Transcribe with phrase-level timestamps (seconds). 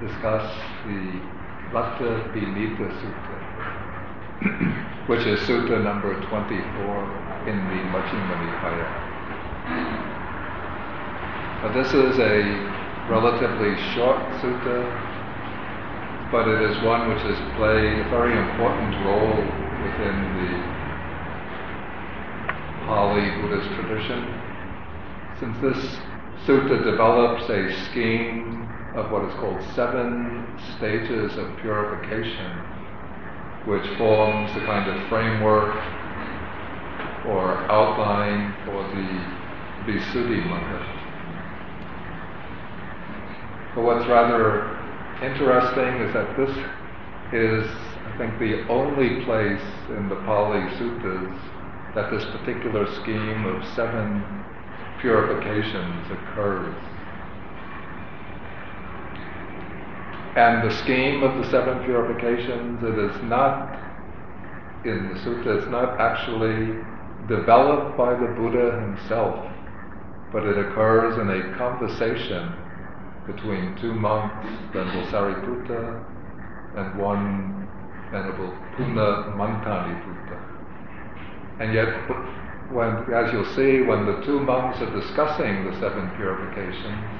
[0.00, 0.46] discuss
[0.86, 1.20] the
[1.74, 3.36] Rathavinitha Sutta,
[5.08, 9.08] which is Sutta number 24 in the Majjhima Nikaya.
[11.62, 12.42] But this is a
[13.10, 14.86] relatively short sutta,
[16.30, 19.42] but it is one which has played a very important role
[19.82, 20.52] within the
[22.86, 24.22] Pali Buddhist tradition.
[25.40, 25.98] Since this
[26.46, 32.52] sutta develops a scheme of what is called seven stages of purification,
[33.66, 35.74] which forms the kind of framework
[37.26, 40.98] or outline for the Visuddhimagga.
[43.74, 44.76] But what's rather
[45.22, 46.50] interesting is that this
[47.32, 47.70] is,
[48.06, 51.38] I think, the only place in the Pali Suttas
[51.94, 54.24] that this particular scheme of seven
[55.00, 56.74] purifications occurs.
[60.38, 63.74] And the scheme of the seven purifications, it is not
[64.84, 66.78] in the sutta, it's not actually
[67.26, 69.34] developed by the Buddha himself,
[70.32, 72.54] but it occurs in a conversation
[73.26, 76.04] between two monks, Venerable Sariputta,
[76.76, 77.66] and one
[78.12, 80.38] Venerable Puna Mantaniputta.
[81.58, 81.88] And yet,
[82.70, 87.17] when, as you'll see, when the two monks are discussing the seven purifications,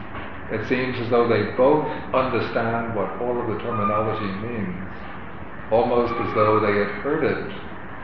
[0.51, 4.89] it seems as though they both understand what all of the terminology means,
[5.71, 7.53] almost as though they had heard it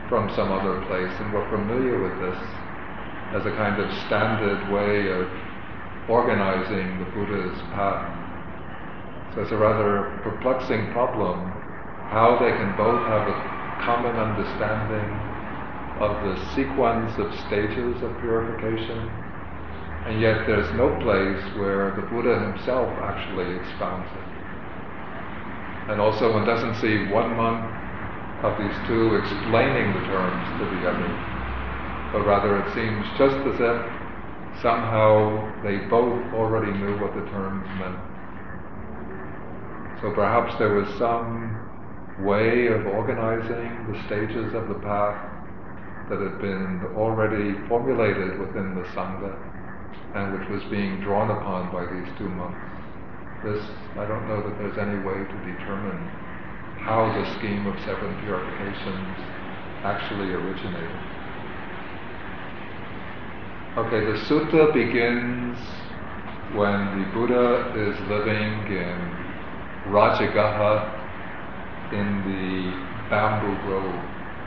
[0.08, 2.38] from some other place and were familiar with this
[3.34, 5.28] as a kind of standard way of
[6.08, 8.14] organizing the Buddha's path.
[9.34, 11.52] So it's a rather perplexing problem
[12.10, 15.18] how they can both have a common understanding
[15.98, 19.23] of the sequence of stages of purification,
[20.06, 25.90] and yet there's no place where the Buddha himself actually expounds it.
[25.90, 27.72] And also one doesn't see one monk
[28.42, 31.08] of these two explaining the terms to the other,
[32.12, 37.66] but rather it seems just as if somehow they both already knew what the terms
[37.80, 37.96] meant.
[40.02, 41.56] So perhaps there was some
[42.20, 45.16] way of organizing the stages of the path
[46.10, 49.53] that had been already formulated within the Sangha
[50.14, 52.60] and which was being drawn upon by these two monks.
[53.44, 53.62] This,
[53.98, 56.08] I don't know that there's any way to determine
[56.80, 59.18] how the scheme of seven purifications
[59.84, 61.14] actually originated.
[63.76, 65.58] Okay, the sutta begins
[66.54, 69.24] when the Buddha is living in
[69.90, 71.00] Rajagaha
[71.92, 74.04] in the bamboo grove,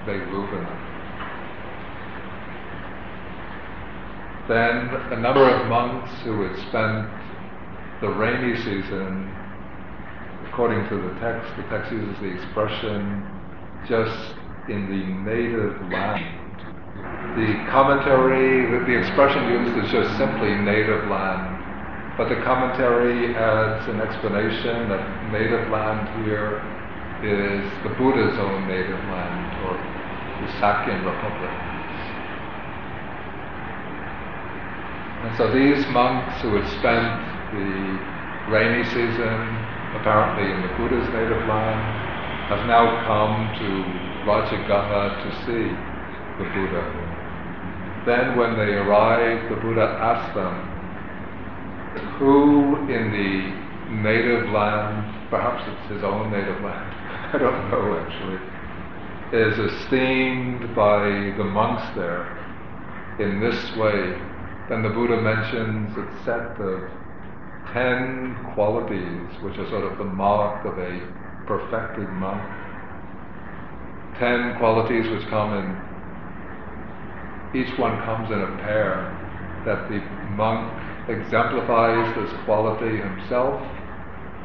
[0.07, 0.86] Veluvana.
[4.47, 7.07] Then a number of monks who had spent
[8.01, 9.33] the rainy season,
[10.49, 13.23] according to the text, the text uses the expression
[13.87, 14.35] just
[14.69, 16.37] in the native land
[17.37, 21.61] the commentary, the expression used is just simply native land,
[22.17, 26.65] but the commentary adds an explanation that native land here
[27.21, 29.77] is the Buddha's own native land, or
[30.41, 31.76] the Sakyan Republic.
[35.23, 38.00] And so these monks who had spent the
[38.51, 42.07] rainy season apparently in the Buddha's native land
[42.50, 45.75] have now come to Rajagaha to see
[46.38, 47.07] the Buddha.
[48.06, 50.77] Then, when they arrived, the Buddha asked them,
[52.19, 56.94] Who in the native land, perhaps it's his own native land,
[57.33, 58.39] I don't know actually,
[59.33, 62.27] is esteemed by the monks there
[63.19, 64.16] in this way,
[64.69, 66.89] then the Buddha mentions a set of
[67.73, 71.00] ten qualities which are sort of the mark of a
[71.45, 72.41] perfected monk.
[74.19, 75.88] Ten qualities which come in
[77.56, 79.09] each one comes in a pair,
[79.66, 80.00] that the
[80.35, 80.67] monk
[81.09, 83.61] exemplifies this quality himself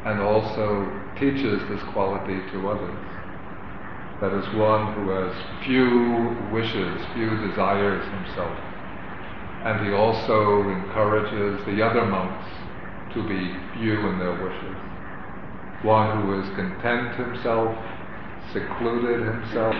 [0.05, 0.87] and also
[1.19, 2.95] teaches this quality to others.
[4.21, 8.72] That is one who has few wishes, few desires himself.
[9.63, 12.49] And he also encourages the other monks
[13.13, 14.75] to be few in their wishes.
[15.83, 17.75] One who is content himself,
[18.51, 19.75] secluded himself,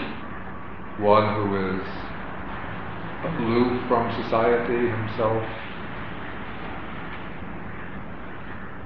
[0.99, 1.87] one who is
[3.25, 5.43] aloof from society himself,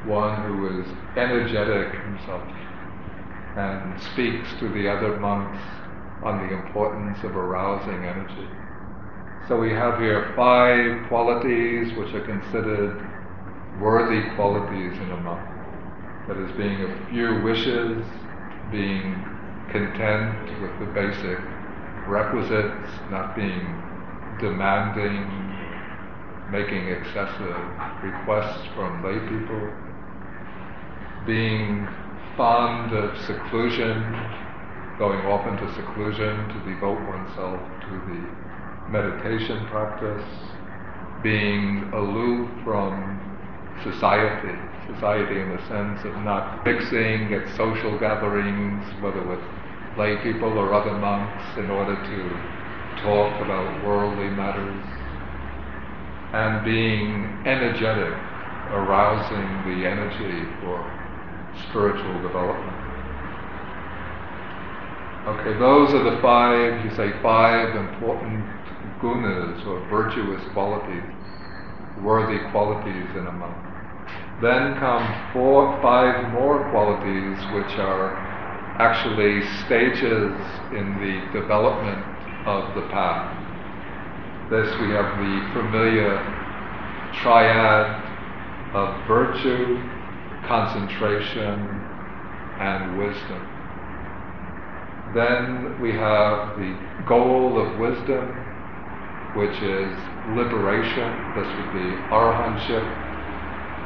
[0.08, 2.48] one who is energetic himself
[3.58, 5.60] and speaks to the other monks
[6.24, 8.67] on the importance of arousing energy.
[9.48, 13.00] So we have here five qualities which are considered
[13.80, 15.40] worthy qualities in a monk.
[16.28, 18.04] That is, being a few wishes,
[18.74, 19.16] being
[19.72, 21.40] content with the basic
[22.12, 23.64] requisites, not being
[24.44, 25.24] demanding,
[26.52, 27.56] making excessive
[28.04, 29.64] requests from lay people,
[31.26, 31.88] being
[32.36, 34.04] fond of seclusion,
[35.00, 38.47] going off into seclusion to devote oneself to the
[38.90, 40.24] meditation practice,
[41.22, 43.20] being aloof from
[43.84, 44.56] society,
[44.94, 49.40] society in the sense of not mixing at social gatherings, whether with
[49.98, 54.84] lay people or other monks, in order to talk about worldly matters,
[56.34, 58.14] and being energetic,
[58.72, 60.80] arousing the energy for
[61.70, 62.78] spiritual development.
[65.28, 68.57] Okay, those are the five, you say, five important
[69.02, 71.04] gunas or virtuous qualities,
[72.04, 73.58] worthy qualities in a monk.
[74.42, 78.14] Then come four, five more qualities which are
[78.80, 80.32] actually stages
[80.78, 82.06] in the development
[82.46, 83.34] of the path.
[84.52, 86.22] This we have the familiar
[87.22, 88.04] triad
[88.76, 89.82] of virtue,
[90.48, 91.78] concentration,
[92.60, 93.42] and wisdom.
[95.16, 96.78] Then we have the
[97.08, 98.47] goal of wisdom,
[99.38, 99.96] which is
[100.36, 101.32] liberation.
[101.36, 102.90] This would be arahantship.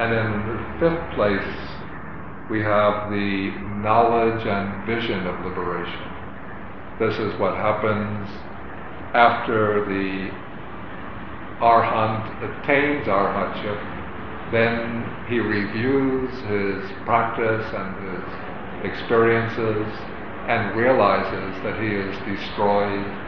[0.00, 1.54] And in the fifth place,
[2.50, 3.52] we have the
[3.84, 6.00] knowledge and vision of liberation.
[6.98, 8.28] This is what happens
[9.12, 10.30] after the
[11.60, 14.52] arhat attains arahantship.
[14.52, 19.86] Then he reviews his practice and his experiences
[20.48, 23.21] and realizes that he has destroyed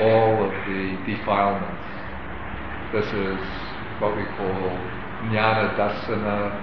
[0.00, 1.82] all of the defilements.
[2.92, 3.40] This is
[4.00, 4.78] what we call
[5.26, 6.54] jnana dasana,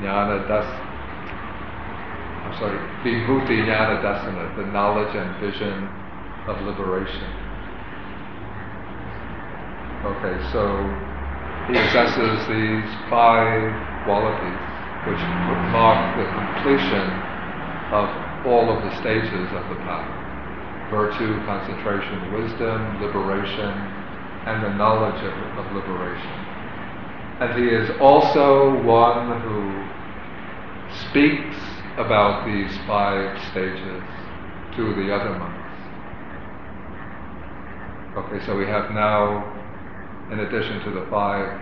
[0.00, 0.64] jnana das,
[2.44, 5.88] I'm sorry, vimutti jnana dasana, the knowledge and vision
[6.48, 7.28] of liberation.
[10.04, 10.64] Okay, so
[11.68, 13.68] he assesses these five
[14.04, 14.64] qualities
[15.06, 15.20] which
[15.72, 17.06] mark the completion
[17.92, 18.08] of
[18.46, 20.17] all of the stages of the path
[20.90, 23.72] virtue, concentration, wisdom, liberation,
[24.46, 26.48] and the knowledge of, of liberation.
[27.40, 29.88] And he is also one who
[31.10, 31.56] speaks
[31.98, 34.02] about these five stages
[34.76, 35.58] to the other monks.
[38.16, 39.44] Okay, so we have now,
[40.32, 41.60] in addition to the five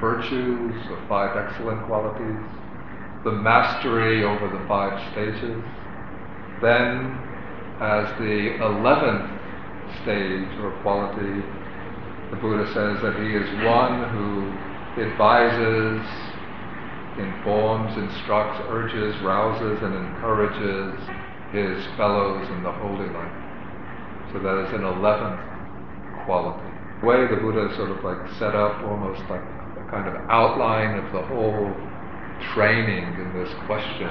[0.00, 2.38] virtues or five excellent qualities,
[3.24, 5.62] the mastery over the five stages,
[6.62, 7.27] then,
[7.80, 9.30] as the eleventh
[10.02, 11.42] stage or quality,
[12.30, 14.52] the Buddha says that he is one who
[15.00, 16.02] advises,
[17.18, 20.98] informs, instructs, urges, rouses, and encourages
[21.54, 23.32] his fellows in the holy life.
[24.32, 25.40] So that is an eleventh
[26.26, 26.68] quality.
[27.00, 30.98] The way the Buddha sort of like set up almost like a kind of outline
[30.98, 31.72] of the whole
[32.52, 34.10] training in this question.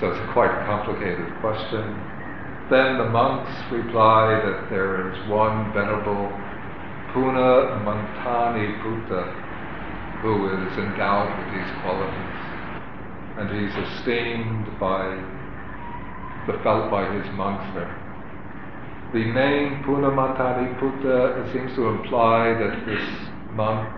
[0.00, 2.21] So it's a quite complicated question.
[2.70, 6.32] Then the monks reply that there is one venerable
[7.12, 9.42] Puna Mantaniputta
[10.22, 12.40] who is endowed with these qualities.
[13.36, 15.18] And he's esteemed by
[16.46, 17.98] the felt by his monks there.
[19.12, 23.04] The name Punamantaniputta seems to imply that this
[23.52, 23.88] monk,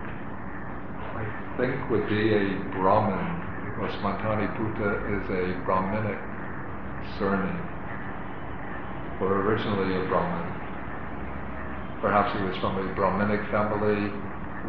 [1.15, 1.23] I
[1.57, 6.19] think, would be a Brahmin because Mantaniputta is a Brahminic
[7.17, 7.74] surname,
[9.21, 10.45] or originally a Brahmin.
[12.01, 14.11] Perhaps he was from a Brahminic family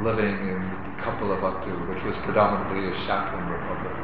[0.02, 0.60] living in
[1.02, 3.96] Kapilavatthu, which was predominantly a Shakyan republic.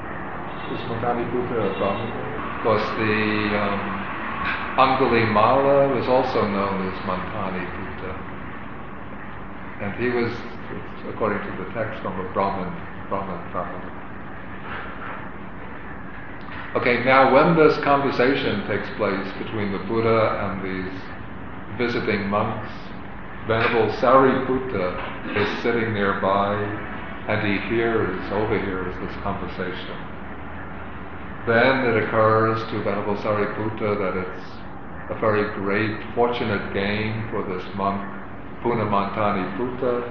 [0.72, 2.10] Is Mantaniputta a Brahmin?
[2.58, 4.02] Because the um,
[4.78, 8.14] Angulimala was also known as Mantani Buddha.
[9.82, 10.32] And he was,
[11.12, 12.72] according to the text, from a Brahmin,
[13.08, 14.01] Brahmin family.
[16.74, 21.00] Okay, now when this conversation takes place between the Buddha and these
[21.76, 22.72] visiting monks,
[23.46, 24.96] Venerable Sariputta
[25.36, 26.56] is sitting nearby
[27.28, 29.96] and he hears, overhears this conversation.
[31.46, 37.68] Then it occurs to Venerable Sariputta that it's a very great, fortunate gain for this
[37.76, 38.00] monk,
[38.64, 40.08] Punamantani Buddha,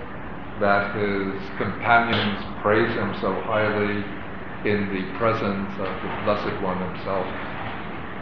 [0.62, 4.21] that his companions praise him so highly
[4.65, 7.25] in the presence of the Blessed One himself.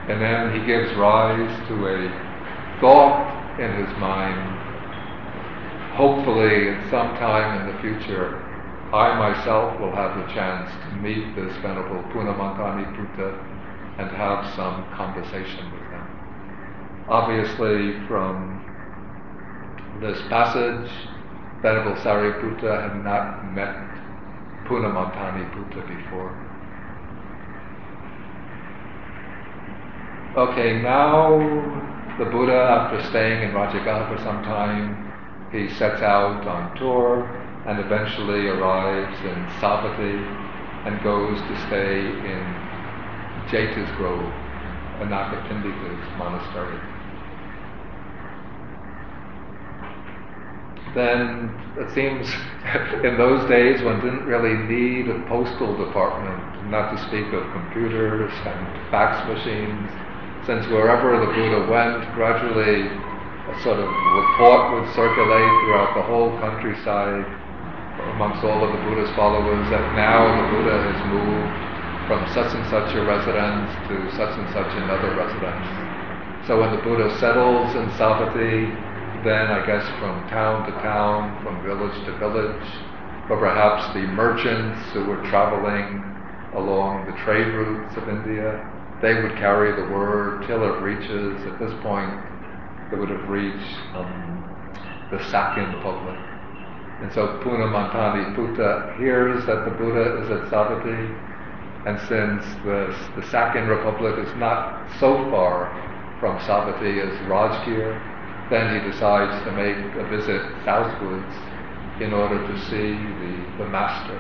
[0.08, 2.10] And then he gives rise to a
[2.80, 4.60] thought in his mind,
[5.96, 8.42] hopefully at some time in the future,
[8.94, 13.38] I myself will have the chance to meet this Venerable Punamantaniputta
[14.00, 17.06] and have some conversation with him.
[17.10, 18.64] Obviously, from
[20.02, 20.90] this passage,
[21.62, 23.99] Venerable Sariputta had not met
[24.70, 26.50] Punamantaniputta before.
[30.38, 31.40] Okay, now
[32.20, 35.12] the Buddha, after staying in Rajagaha for some time,
[35.52, 37.26] he sets out on tour
[37.68, 42.00] and eventually arrives in Savatthi and goes to stay
[42.30, 42.46] in
[43.50, 44.32] Jeta's Grove,
[45.02, 46.99] Anathapindika's monastery.
[50.96, 52.28] Then it seems
[53.06, 58.32] in those days one didn't really need a postal department, not to speak of computers
[58.46, 59.90] and fax machines
[60.46, 66.34] since wherever the Buddha went, gradually a sort of report would circulate throughout the whole
[66.40, 67.26] countryside
[68.16, 71.54] amongst all of the Buddha's followers that now the Buddha has moved
[72.08, 75.68] from such and such a residence to such and such another residence.
[76.48, 78.89] So when the Buddha settles in Savatthi,
[79.24, 82.68] then I guess from town to town, from village to village,
[83.30, 86.04] or perhaps the merchants who were traveling
[86.56, 88.58] along the trade routes of India
[89.02, 92.12] they would carry the word till it reaches, at this point,
[92.92, 94.44] it would have reached um,
[95.12, 96.20] the Sakya Republic.
[97.02, 101.16] And so Puna Punamantaniputta hears that the Buddha is at Savatthi,
[101.88, 105.72] and since the, the Sakya Republic is not so far
[106.20, 107.96] from Savatthi as Rajgir,
[108.50, 111.36] then he decides to make a visit southwards
[112.02, 114.20] in order to see the, the master.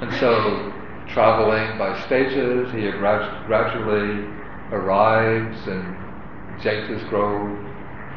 [0.00, 0.72] And so
[1.08, 2.72] traveling by stages.
[2.72, 4.26] He gradually
[4.72, 5.96] arrives in
[6.62, 7.58] Jeta's Grove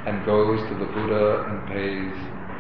[0.05, 2.15] and goes to the Buddha and pays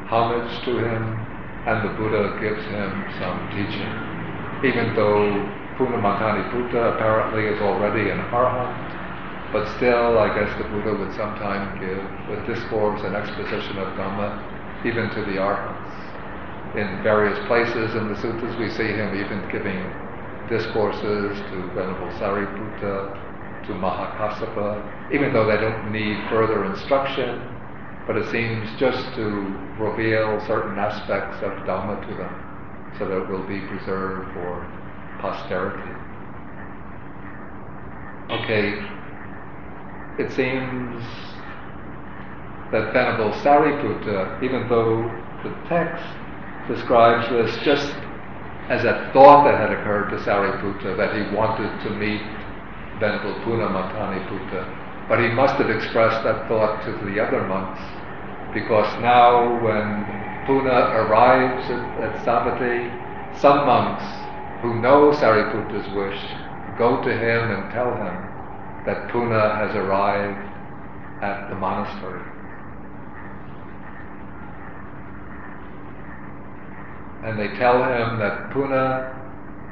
[0.09, 1.17] homage to him,
[1.65, 3.91] and the Buddha gives him some teaching.
[4.63, 9.06] Even though Punamantaniputta apparently is already an arhat,
[9.51, 12.03] but still, I guess the Buddha would sometimes give
[12.37, 14.43] a discourse and exposition of Dhamma
[14.85, 15.93] even to the arhats.
[16.75, 19.89] In various places in the suttas, we see him even giving
[20.49, 23.17] discourses to Venerable Sariputta,
[23.65, 27.41] to Mahakassapa, even though they don't need further instruction,
[28.07, 29.25] but it seems just to
[29.79, 32.35] reveal certain aspects of Dhamma to them
[32.97, 34.65] so that it will be preserved for
[35.19, 35.91] posterity.
[38.29, 38.96] Okay,
[40.17, 41.03] it seems
[42.71, 45.11] that Venerable Sariputta, even though
[45.43, 46.03] the text
[46.67, 47.95] describes this just
[48.69, 52.21] as a thought that had occurred to Sariputta that he wanted to meet
[52.99, 54.75] Venerable Punamantaniputta.
[55.07, 57.79] But he must have expressed that thought to the other monks
[58.53, 62.91] because now when Puna arrives at, at Savatthi,
[63.39, 64.03] some monks
[64.61, 66.19] who know Sariputta's wish
[66.75, 68.26] go to him and tell him
[68.87, 70.41] that Puna has arrived
[71.21, 72.23] at the monastery.
[77.27, 79.11] and they tell him that Puna,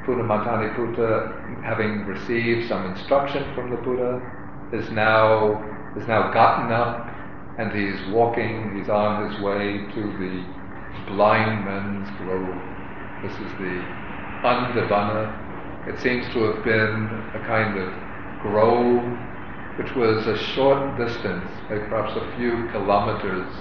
[0.04, 4.20] Punamantaniputta, having received some instruction from the Buddha,
[4.72, 5.62] is now
[5.96, 7.08] is now gotten up
[7.58, 10.44] and he's walking, he's on his way to the
[11.08, 12.60] blind man's grove.
[13.22, 13.80] This is the
[14.44, 15.88] Andhavana.
[15.88, 18.05] It seems to have been a kind of
[18.42, 19.18] grove
[19.76, 23.52] which was a short distance, perhaps a few kilometers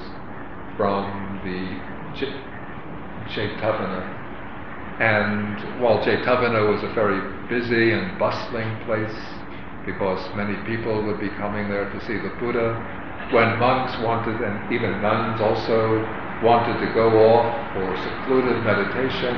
[0.77, 1.81] from the
[3.27, 4.13] Jetavana.
[4.99, 9.15] And while Jetavana was a very busy and bustling place,
[9.85, 12.81] because many people would be coming there to see the Buddha,
[13.31, 16.07] when monks wanted, and even nuns also,
[16.41, 19.35] wanted to go off for secluded meditation,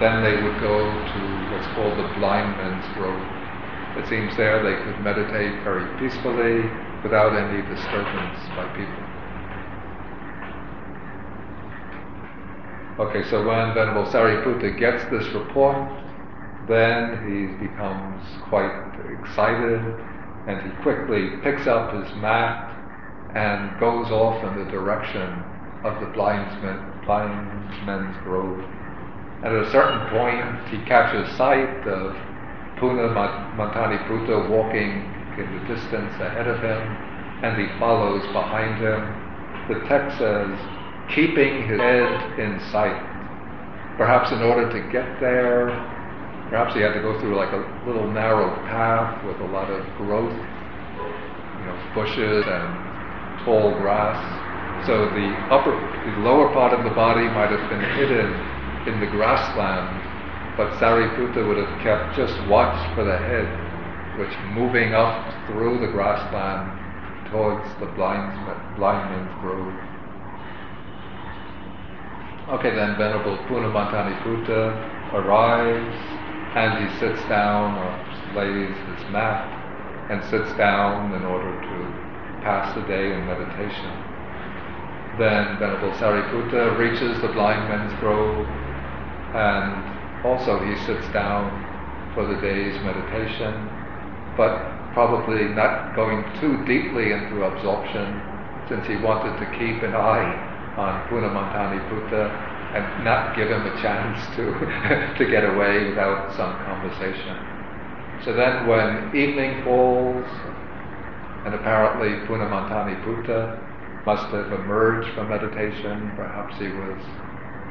[0.00, 3.51] then they would go to what's called the blind men's grove.
[3.98, 6.64] It seems there they could meditate very peacefully
[7.02, 9.12] without any disturbance by people.
[13.04, 15.76] Okay, so when Venerable Sariputta gets this report,
[16.68, 18.72] then he becomes quite
[19.20, 19.80] excited
[20.46, 22.70] and he quickly picks up his mat
[23.34, 25.42] and goes off in the direction
[25.84, 26.46] of the blind,
[27.86, 28.62] men's grove.
[29.42, 32.14] And at a certain point, he catches sight of
[32.78, 33.08] Puna
[33.56, 35.04] Mantani Buddha walking
[35.38, 36.96] in the distance ahead of him,
[37.42, 39.22] and he follows behind him.
[39.68, 40.58] The text says,
[41.14, 43.00] keeping his head in sight.
[43.96, 45.68] Perhaps in order to get there,
[46.50, 49.84] perhaps he had to go through like a little narrow path with a lot of
[49.98, 54.18] growth, you know, bushes and tall grass.
[54.86, 55.70] So the upper
[56.10, 58.34] the lower part of the body might have been hidden
[58.88, 60.01] in the grassland,
[60.56, 63.48] but Sariputta would have kept just watch for the head,
[64.18, 66.78] which moving up through the grassland
[67.30, 68.36] towards the blind,
[68.76, 69.72] blind man's grove.
[72.58, 75.96] Okay, then Venerable Punamantaniputta arrives
[76.54, 77.88] and he sits down or
[78.36, 79.48] lays his mat
[80.10, 81.76] and sits down in order to
[82.44, 83.88] pass the day in meditation.
[85.16, 88.46] Then Venerable Sariputta reaches the blind men's grove
[89.34, 89.91] and
[90.24, 91.50] also he sits down
[92.14, 93.68] for the day's meditation,
[94.36, 98.20] but probably not going too deeply into absorption
[98.68, 103.82] since he wanted to keep an eye on Punamantani Putta and not give him a
[103.82, 104.44] chance to,
[105.18, 107.36] to get away without some conversation.
[108.24, 110.26] So then when evening falls,
[111.44, 113.58] and apparently Punamantani Putta
[114.06, 116.98] must have emerged from meditation, perhaps he was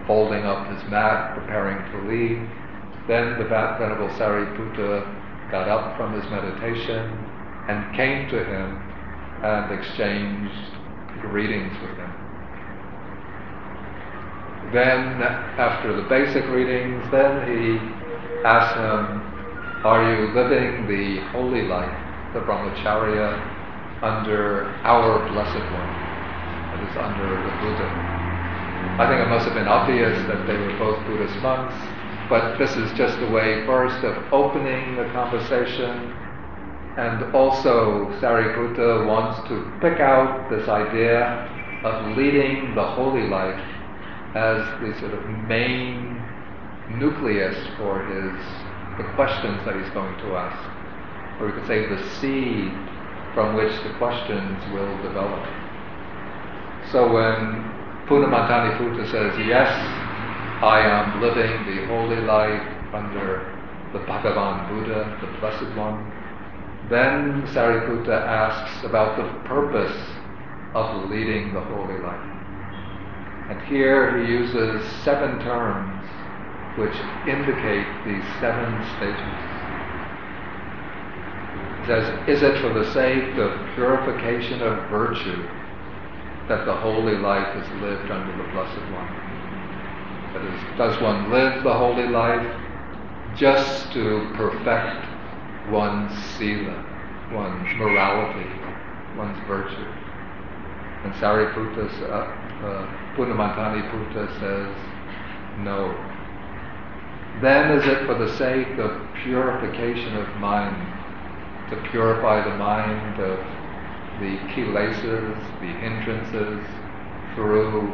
[0.08, 2.42] folding up his mat, preparing to leave.
[3.08, 7.12] Then the Venerable Sariputta got up from his meditation
[7.68, 8.82] and came to him
[9.44, 10.72] and exchanged
[11.22, 12.14] greetings with him.
[14.74, 15.22] Then,
[15.60, 17.78] after the basic readings, then he
[18.46, 21.92] asked him, Are you living the holy life,
[22.34, 23.36] the brahmacharya,
[24.02, 25.92] under our blessed one?
[26.72, 28.11] That is, under the Buddha.
[29.00, 31.74] I think it must have been obvious that they were both Buddhist monks,
[32.30, 36.14] but this is just a way first of opening the conversation.
[36.98, 41.50] And also, Sariputta wants to pick out this idea
[41.84, 43.64] of leading the holy life
[44.36, 46.22] as the sort of main
[47.00, 48.38] nucleus for his
[48.98, 52.72] the questions that he's going to ask, or we could say the seed
[53.34, 55.48] from which the questions will develop.
[56.92, 57.71] So when
[58.12, 59.72] Punamantani Putta says, Yes,
[60.62, 63.56] I am living the holy life under
[63.94, 66.12] the Bhagavan Buddha, the Blessed One,
[66.90, 69.96] then Sariputta asks about the purpose
[70.76, 72.20] of leading the holy life.
[73.50, 76.04] And here he uses seven terms
[76.76, 76.96] which
[77.30, 79.40] indicate these seven stages.
[81.80, 85.61] He says, Is it for the sake of purification of virtue
[86.48, 89.12] that the holy life is lived under the Blessed One?
[90.34, 92.62] That is, does one live the holy life
[93.36, 95.06] just to perfect
[95.70, 96.86] one's sila,
[97.32, 98.50] one's morality,
[99.18, 99.92] one's virtue?
[101.04, 104.76] And Sariputta uh, uh, Punamantani Putta says,
[105.60, 105.94] no.
[107.42, 108.92] Then is it for the sake of
[109.24, 110.76] purification of mind,
[111.72, 113.40] to purify the mind of
[114.22, 116.64] the kilesas, the hindrances,
[117.34, 117.90] through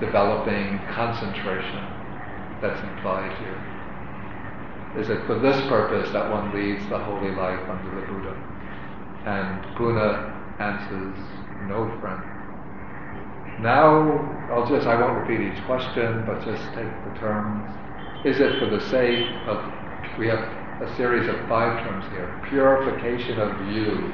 [0.00, 1.86] developing concentration
[2.60, 5.00] that's implied here.
[5.00, 8.34] Is it for this purpose that one leads the holy life under the Buddha?
[9.26, 11.18] And Buddha answers,
[11.68, 12.22] no friend.
[13.62, 17.62] Now, I'll just, I won't repeat each question, but just take the terms.
[18.26, 19.62] Is it for the sake of,
[20.18, 20.42] we have
[20.82, 24.12] a series of five terms here, purification of you,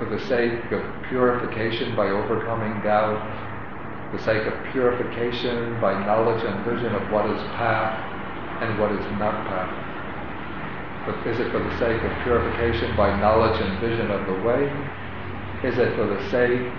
[0.00, 3.20] for the sake of purification by overcoming doubt,
[4.16, 8.00] the sake of purification by knowledge and vision of what is path
[8.62, 9.76] and what is not path.
[11.04, 14.72] But is it for the sake of purification by knowledge and vision of the way?
[15.68, 16.72] Is it for the sake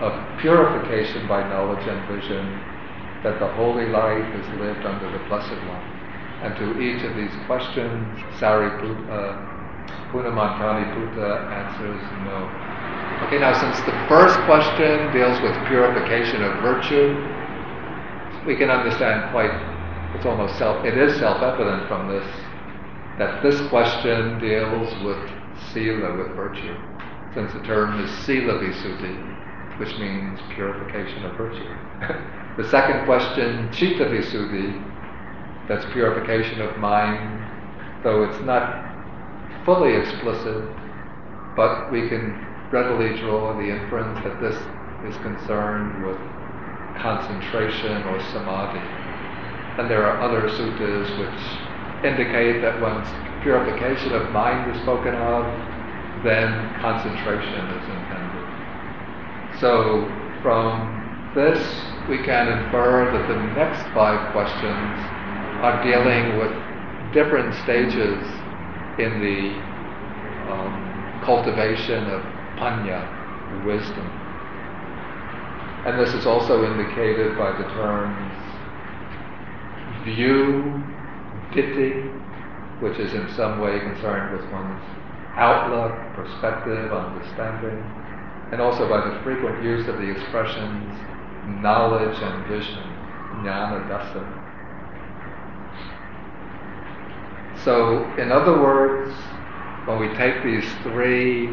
[0.00, 2.60] of purification by knowledge and vision,
[3.22, 5.82] that the holy life is lived under the Blessed One.
[6.42, 9.51] And to each of these questions, Sariputta,
[10.12, 12.72] Punamantani Putta answers no.
[13.26, 17.14] Okay, now since the first question deals with purification of virtue,
[18.46, 19.52] we can understand quite,
[20.16, 22.26] it's almost self, it is self-evident from this,
[23.18, 25.30] that this question deals with
[25.72, 26.74] sila, with virtue,
[27.34, 31.76] since the term is sila visuddhi, which means purification of virtue.
[32.56, 34.82] the second question, chitta visuddhi,
[35.68, 37.46] that's purification of mind,
[38.02, 38.91] though it's not
[39.64, 40.64] fully explicit,
[41.56, 42.34] but we can
[42.72, 44.56] readily draw the inference that this
[45.08, 46.16] is concerned with
[47.00, 48.80] concentration or samadhi.
[49.78, 53.08] And there are other suttas which indicate that once
[53.42, 55.44] purification of mind is spoken of,
[56.24, 59.60] then concentration is intended.
[59.60, 60.08] So
[60.42, 61.58] from this,
[62.08, 64.98] we can infer that the next five questions
[65.62, 66.52] are dealing with
[67.14, 68.41] different stages
[68.98, 72.22] in the um, cultivation of
[72.58, 73.06] panya,
[73.64, 74.10] wisdom.
[75.86, 78.32] And this is also indicated by the terms
[80.04, 80.82] view,
[81.52, 82.10] ditthi,
[82.80, 84.82] which is in some way concerned with one's
[85.36, 87.82] outlook, perspective, understanding,
[88.52, 90.92] and also by the frequent use of the expressions
[91.62, 92.84] knowledge and vision,
[93.42, 94.41] jnana dasa.
[97.64, 99.14] So, in other words,
[99.86, 101.46] when we take these three,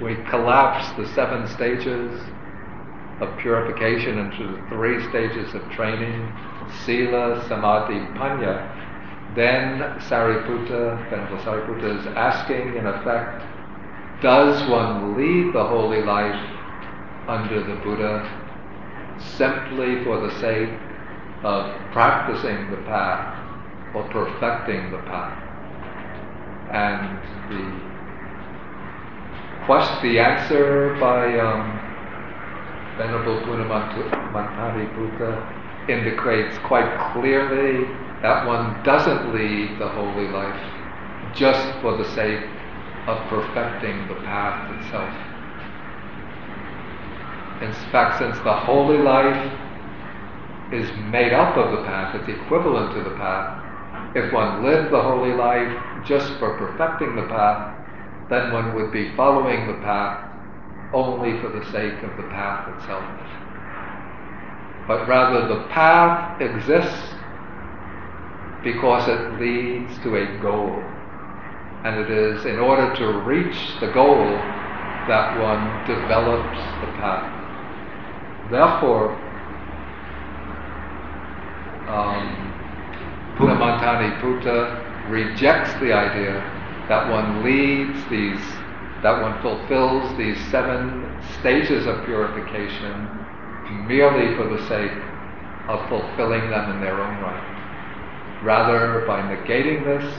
[0.00, 2.20] we collapse the seven stages
[3.20, 6.32] of purification into the three stages of training
[6.84, 8.74] Sila, Samadhi, Panya.
[9.34, 13.42] Then Sariputta, Venerable Sariputta is asking, in effect,
[14.22, 16.40] does one lead the holy life
[17.26, 18.26] under the Buddha
[19.36, 20.70] simply for the sake
[21.42, 23.34] of practicing the path
[23.94, 25.47] or perfecting the path?
[26.72, 27.64] And the
[29.64, 31.80] question, the answer by um,
[32.98, 37.86] Venerable Punamantaniputta indicates quite clearly
[38.22, 40.60] that one doesn't lead the holy life
[41.34, 42.44] just for the sake
[43.06, 45.10] of perfecting the path itself.
[47.62, 49.52] In fact, since the holy life
[50.72, 53.64] is made up of the path, it's equivalent to the path,
[54.14, 57.74] if one lived the holy life just for perfecting the path,
[58.30, 60.24] then one would be following the path
[60.92, 63.04] only for the sake of the path itself.
[64.86, 67.14] But rather, the path exists
[68.64, 70.82] because it leads to a goal.
[71.84, 74.38] And it is in order to reach the goal
[75.06, 78.50] that one develops the path.
[78.50, 79.12] Therefore,
[81.88, 82.54] um,
[83.38, 86.34] Punamantani Putta rejects the idea
[86.88, 88.40] that one leads these,
[89.02, 91.04] that one fulfills these seven
[91.40, 93.08] stages of purification
[93.86, 94.92] merely for the sake
[95.68, 98.44] of fulfilling them in their own right.
[98.44, 100.14] Rather, by negating this,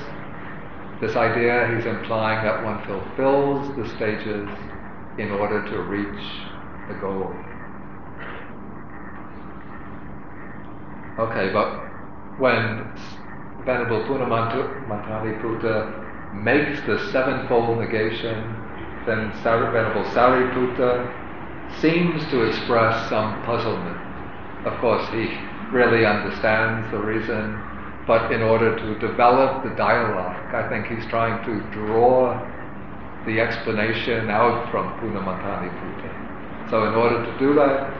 [1.02, 4.50] this idea, he's implying that one fulfills the stages
[5.18, 6.26] in order to reach
[6.90, 7.32] the goal.
[11.20, 11.90] Okay, but
[12.40, 12.86] when
[13.66, 18.36] Venerable Punamantani Putta makes the sevenfold negation,
[19.06, 21.12] then Venerable Sariputta
[21.80, 23.98] seems to express some puzzlement.
[24.66, 25.30] Of course, he
[25.72, 27.60] really understands the reason,
[28.08, 32.34] but in order to develop the dialogue, I think he's trying to draw
[33.26, 36.70] the explanation out from Punamantani.
[36.70, 37.94] So, in order to do that,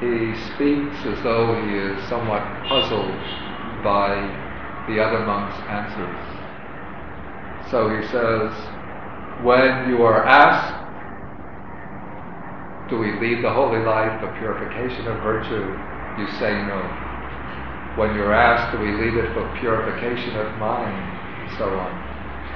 [0.00, 3.14] he speaks as though he is somewhat puzzled
[3.82, 4.43] by
[4.88, 6.20] the other monk's answers.
[7.70, 8.52] So he says,
[9.42, 10.84] when you are asked,
[12.90, 15.72] do we lead the holy life the purification of virtue?
[16.20, 16.80] You say no.
[17.96, 20.92] When you're asked, do we lead it for purification of mind?
[20.92, 21.92] And so on.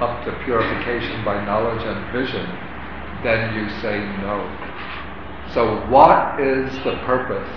[0.05, 2.47] Up to purification by knowledge and vision,
[3.25, 4.45] then you say no.
[5.55, 7.49] So, what is the purpose?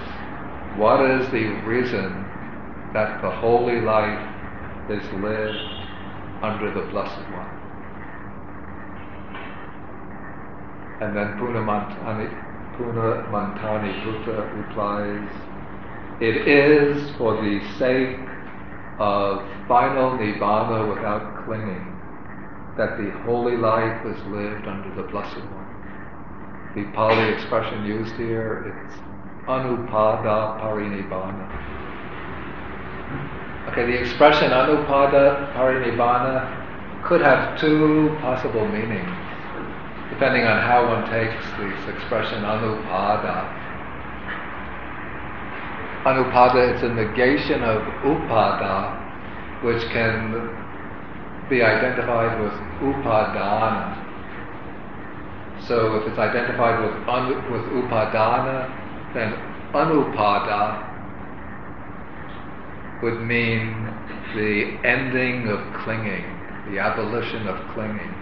[0.80, 2.26] What is the reason
[2.94, 4.32] that the holy life
[4.90, 5.58] is lived
[6.42, 7.62] under the Blessed One.
[11.02, 12.30] And then Punamantani,
[12.78, 15.30] Punamantani Putta replies,
[16.22, 18.18] It is for the sake
[19.00, 21.92] of final Nibbana without clinging
[22.78, 25.62] that the holy life is lived under the Blessed One.
[26.76, 29.02] The Pali expression used here, it's
[29.48, 31.81] anupada parinibbana.
[33.70, 39.14] Okay, the expression anupada parinibbana could have two possible meanings,
[40.10, 43.46] depending on how one takes this expression anupada.
[46.10, 48.98] Anupada is a negation of upada,
[49.64, 50.50] which can
[51.48, 53.94] be identified with upadana.
[55.68, 59.34] So if it's identified with, un- with upadana, then
[59.72, 60.91] anupada
[63.02, 63.68] would mean
[64.36, 66.24] the ending of clinging,
[66.72, 68.14] the abolition of clinging.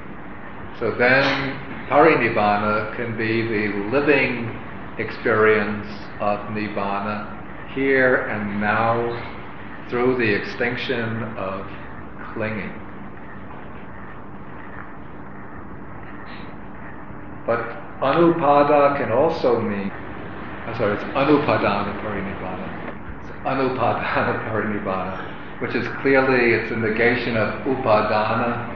[0.79, 4.49] So then parinibbana can be the living
[4.97, 5.87] experience
[6.21, 11.67] of nibbana here and now through the extinction of
[12.33, 12.73] clinging.
[17.45, 17.59] But
[18.01, 19.91] anupada can also mean,
[20.67, 22.78] I'm sorry, it's anupadana parinibbana
[23.45, 28.67] anupadana parinibbana, which is clearly it's a negation of upadana,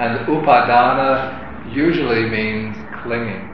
[0.00, 3.48] and upadana usually means clinging.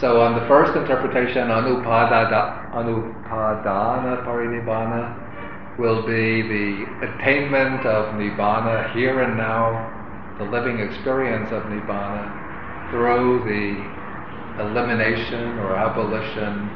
[0.00, 9.22] So on the first interpretation, anupadana, anupadana parinibbana will be the attainment of nibbana here
[9.22, 9.94] and now,
[10.38, 16.68] the living experience of nibbana through the elimination or abolition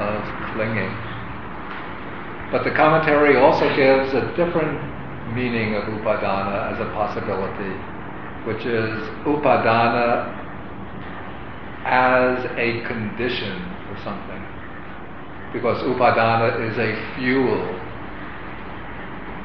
[0.00, 0.22] of
[0.54, 1.17] clinging.
[2.50, 4.80] But the commentary also gives a different
[5.34, 7.76] meaning of upadana as a possibility,
[8.46, 10.34] which is upadana
[11.84, 14.42] as a condition for something.
[15.52, 17.60] Because upadana is a fuel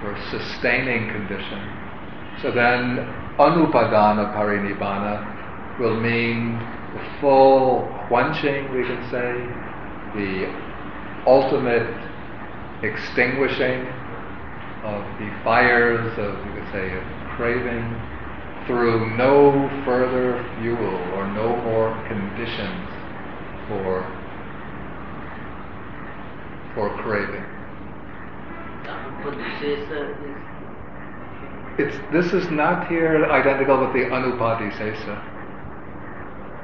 [0.05, 1.59] or sustaining condition.
[2.41, 3.03] So then
[3.37, 6.57] anupadana parinibbana will mean
[6.93, 9.33] the full quenching, we can say,
[10.15, 10.47] the
[11.25, 12.12] ultimate
[12.83, 13.87] extinguishing
[14.83, 17.03] of the fires of, you could say, of
[17.35, 17.95] craving
[18.67, 22.89] through no further fuel or no more conditions
[23.67, 24.03] for
[26.75, 27.43] for craving.
[31.77, 35.21] It's this is not here identical with the anupadisesa.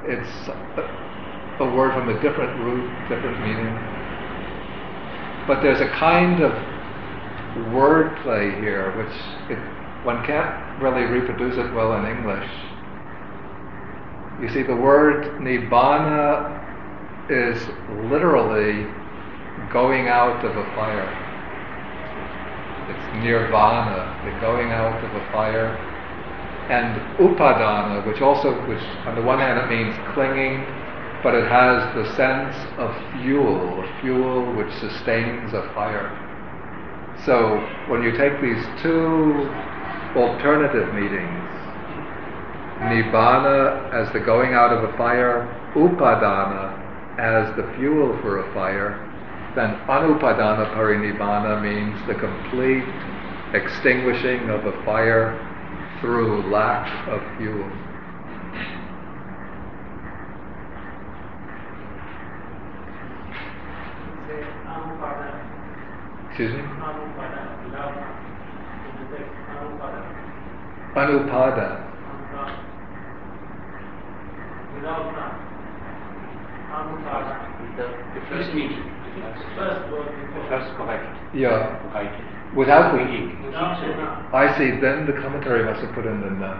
[0.08, 3.75] It's a, a word from a different root, different meaning.
[5.49, 6.51] But there's a kind of
[7.73, 9.09] wordplay here which
[9.49, 9.57] it,
[10.05, 12.47] one can't really reproduce it well in English.
[14.43, 16.53] You see, the word nibbana
[17.31, 17.57] is
[18.12, 18.85] literally
[19.73, 21.09] going out of a fire.
[22.93, 25.73] It's nirvana, the going out of a fire.
[26.69, 30.63] And upadana, which also, which on the one hand it means clinging,
[31.23, 36.10] but it has the sense of fuel, a fuel which sustains a fire.
[37.25, 37.60] So
[37.91, 39.49] when you take these two
[40.15, 41.49] alternative meanings,
[42.88, 45.43] nibbana as the going out of a fire,
[45.75, 46.71] upadana
[47.19, 49.05] as the fuel for a fire,
[49.55, 52.88] then anupadana parinibbana means the complete
[53.53, 55.36] extinguishing of a fire
[55.99, 57.69] through lack of fuel.
[66.29, 66.63] Excuse me?
[70.95, 71.67] Anupada.
[77.77, 78.83] The first meaning.
[79.55, 80.12] First word
[80.49, 81.35] First correct.
[81.35, 81.79] Yeah.
[82.55, 83.53] Without the Meaning.
[83.55, 86.59] I see, then the commentary must have put in the na.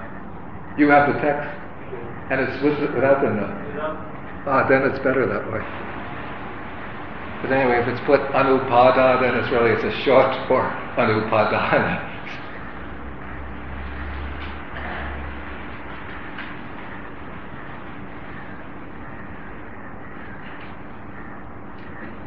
[0.78, 1.50] You have the text,
[2.32, 3.48] and it's with without the na.
[4.48, 5.89] Ah, then it's better that way.
[7.42, 10.64] But anyway, if it's put anupada, then it's really it's a short for
[10.98, 12.08] anupadana.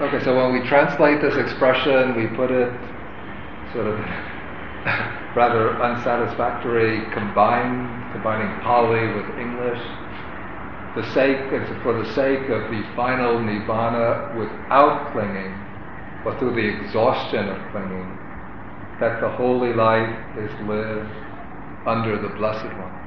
[0.02, 2.72] Okay, so when we translate this expression, we put it
[3.72, 3.98] sort of
[5.36, 9.81] rather unsatisfactory, combine, combining Pali with English.
[10.94, 11.38] The sake,
[11.82, 15.56] for the sake of the final nibbana without clinging,
[16.22, 18.18] but through the exhaustion of clinging,
[19.00, 21.10] that the holy life is lived
[21.86, 23.02] under the Blessed One.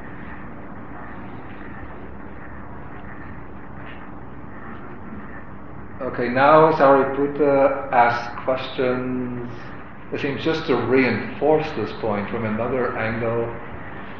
[6.02, 9.50] Okay, now Sariputta asks questions.
[10.12, 13.46] It seems just to reinforce this point from another angle.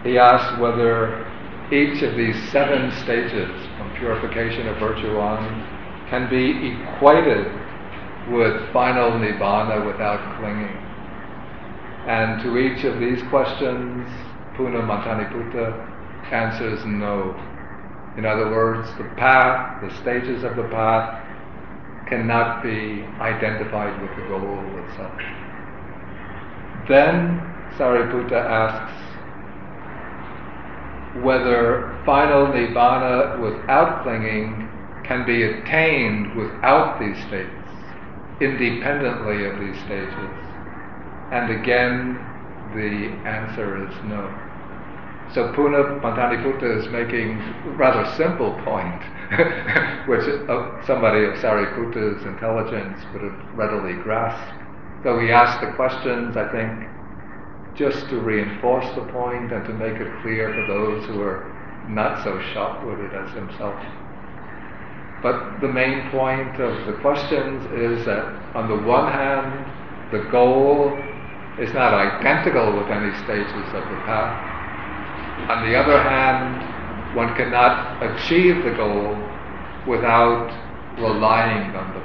[0.04, 1.26] He asks whether
[1.72, 5.40] each of these seven stages from purification of virtue on
[6.10, 7.48] can be equated
[8.30, 10.78] with final nibbana without clinging.
[12.08, 14.08] And to each of these questions,
[14.56, 15.74] Puna Mantaniputta
[16.32, 17.34] answers no.
[18.18, 21.22] In other words, the path, the stages of the path,
[22.08, 25.20] cannot be identified with the goal itself.
[26.88, 27.42] Then
[27.78, 29.05] Sariputta asks
[31.24, 34.70] whether final nibbana without clinging
[35.06, 37.50] can be attained without these states,
[38.42, 40.34] independently of these stages.
[41.32, 42.16] And again,
[42.74, 44.28] the answer is no.
[45.34, 47.38] So Puna Mantaniputta is making
[47.78, 49.02] rather simple point,
[50.08, 54.54] which uh, somebody of Sariputta's intelligence would have readily grasped.
[55.04, 56.90] So he asked the questions, I think,
[57.78, 61.52] just to reinforce the point and to make it clear for those who are
[61.90, 63.80] not so sharp-witted as himself.
[65.22, 69.66] But the main point of the questions is that on the one hand,
[70.12, 70.98] the goal
[71.60, 74.52] is not identical with any stages of the path.
[75.50, 79.18] On the other hand, one cannot achieve the goal
[79.88, 80.52] without
[80.98, 82.05] relying on the.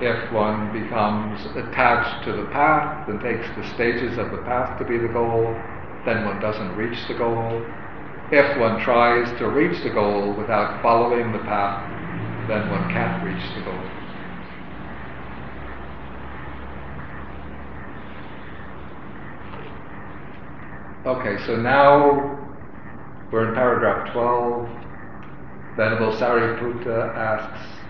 [0.00, 4.84] If one becomes attached to the path and takes the stages of the path to
[4.84, 5.54] be the goal,
[6.06, 7.64] then one doesn't reach the goal.
[8.30, 11.88] If one tries to reach the goal without following the path,
[12.48, 14.02] then one can't reach the goal.
[21.04, 22.38] Okay, so now
[23.30, 24.68] we're in paragraph 12.
[25.76, 27.81] Venerable Sariputta asks,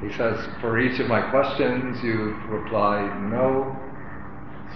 [0.00, 3.76] he says, For each of my questions you've replied no.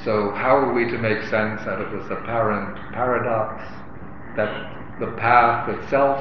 [0.05, 3.63] So, how are we to make sense out of this apparent paradox
[4.37, 6.19] that the path itself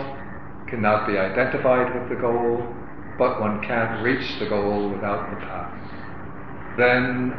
[0.68, 2.62] cannot be identified with the goal,
[3.18, 5.74] but one can't reach the goal without the path?
[6.78, 7.32] Then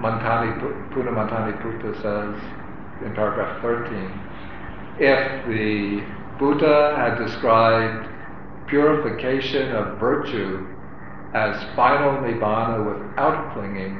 [0.00, 4.26] Mantani, Puna Mantani Putta says in paragraph 13
[4.98, 6.02] if the
[6.38, 8.08] Buddha had described
[8.66, 10.75] purification of virtue
[11.36, 13.94] as final nibbana without clinging,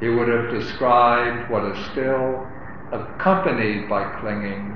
[0.00, 2.46] he would have described what is still
[2.90, 4.74] accompanied by clinging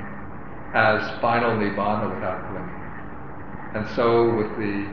[0.74, 2.82] as final nibbana without clinging.
[3.74, 4.86] And so with the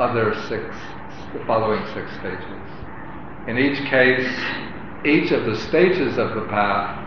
[0.00, 0.74] other six,
[1.34, 2.66] the following six stages.
[3.46, 4.28] In each case,
[5.04, 6.98] each of the stages of the path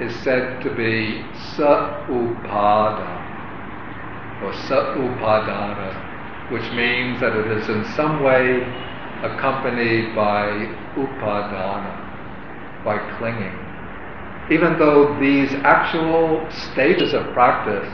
[0.00, 1.24] is said to be
[1.54, 3.22] sa-upada
[4.42, 6.11] or sa-upadana,
[6.52, 8.60] which means that it is in some way
[9.22, 13.58] accompanied by upadana, by clinging.
[14.50, 17.90] Even though these actual stages of practice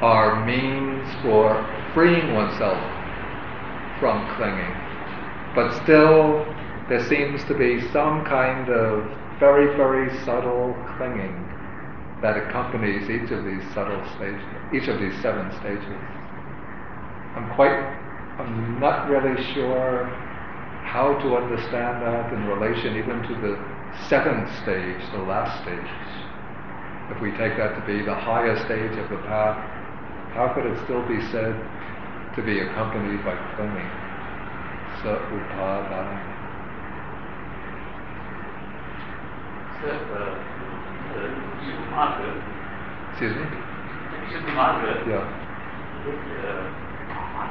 [0.00, 2.80] are means for freeing oneself
[4.00, 4.74] from clinging,
[5.54, 6.46] but still
[6.88, 9.04] there seems to be some kind of
[9.38, 11.44] very, very subtle clinging
[12.22, 14.40] that accompanies each of these subtle stages,
[14.72, 16.23] each of these seven stages.
[17.36, 17.74] I'm quite,
[18.38, 20.06] I'm not really sure
[20.84, 23.58] how to understand that in relation even to the
[24.08, 25.90] seventh stage, the last stage.
[27.10, 29.58] If we take that to be the highest stage of the path,
[30.34, 31.54] how could it still be said
[32.36, 33.90] to be accompanied by clinging?
[35.02, 36.22] Sa upadana.
[43.10, 43.46] Excuse me?
[45.10, 46.93] Yeah.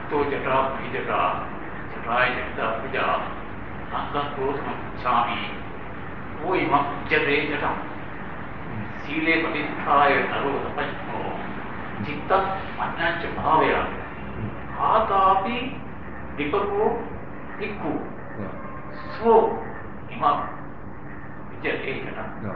[0.10, 1.22] तो जटा भीजटा
[1.94, 3.08] जटाय जटा भुजा
[4.00, 5.42] अंगक्रोधमच्छामि
[6.42, 7.82] वो इमं जटे जटम्
[9.06, 11.24] शीले प्रतिष्ठाय तरोदपश्नो
[12.06, 13.82] चित्त अन्यच भावया
[14.90, 15.60] आतापि
[16.38, 16.90] दिपको
[17.60, 17.94] दिक्कु
[19.10, 19.36] स्वो
[20.14, 20.46] इमं
[21.66, 22.56] जटे जटा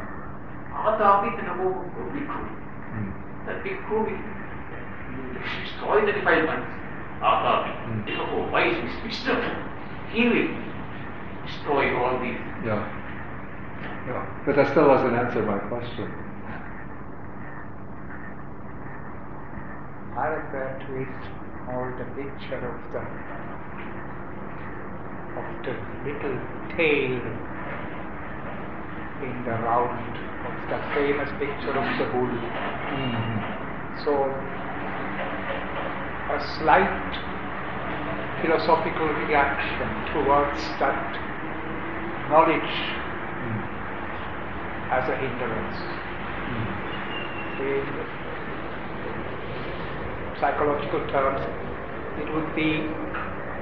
[0.86, 1.70] आतापि दिपको
[2.14, 2.40] दिक्कु
[3.48, 4.20] The big crew is
[5.80, 6.44] so identified.
[7.22, 7.72] Atapi.
[7.88, 8.06] Mm.
[8.06, 9.42] Therefore, why is this wisdom?
[10.12, 10.50] He will
[11.46, 12.38] destroy all these.
[12.64, 12.86] Yeah.
[14.08, 14.44] Yeah.
[14.46, 16.12] But that still doesn't answer my question.
[20.18, 21.18] I refer to it
[21.68, 23.04] more the picture of the
[25.38, 25.76] of the
[26.08, 26.38] little
[26.74, 27.22] tail
[29.22, 32.34] in the round of the famous picture of the bull.
[32.34, 33.38] Mm-hmm.
[34.06, 34.14] So
[36.30, 37.18] a slight
[38.42, 41.18] philosophical reaction towards that
[42.30, 42.74] knowledge
[44.92, 45.78] as a hindrance.
[47.60, 47.86] In
[50.40, 51.42] psychological terms,
[52.20, 52.90] it would be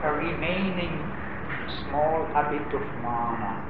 [0.03, 1.11] a remaining
[1.83, 3.61] small habit of mana,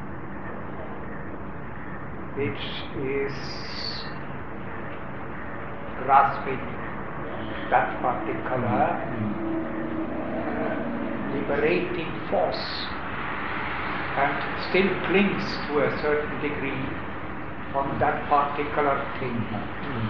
[2.38, 2.64] which
[3.04, 3.34] is
[6.02, 6.85] grasping
[7.70, 9.46] that particular mm.
[11.34, 12.66] liberating force.
[14.16, 14.32] And
[14.72, 16.88] still clings to a certain degree
[17.76, 20.08] on that particular thing, mm.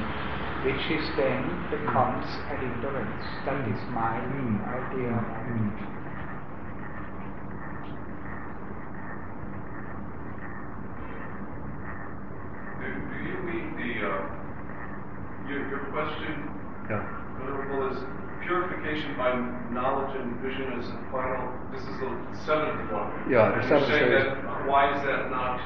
[0.61, 1.41] which is then
[1.73, 3.25] becomes an hindrance.
[3.49, 4.61] That is my mm.
[4.61, 5.17] idea.
[12.77, 14.21] Do do you mean the, uh,
[15.49, 16.45] your, your question,
[16.85, 17.01] Yeah.
[17.41, 17.97] Venerable, is
[18.45, 19.33] purification by
[20.53, 22.11] is the final, this is the
[22.45, 23.09] seventh one.
[23.29, 24.45] Yeah, the And seventh You're saying stage.
[24.45, 25.57] that, why is that not,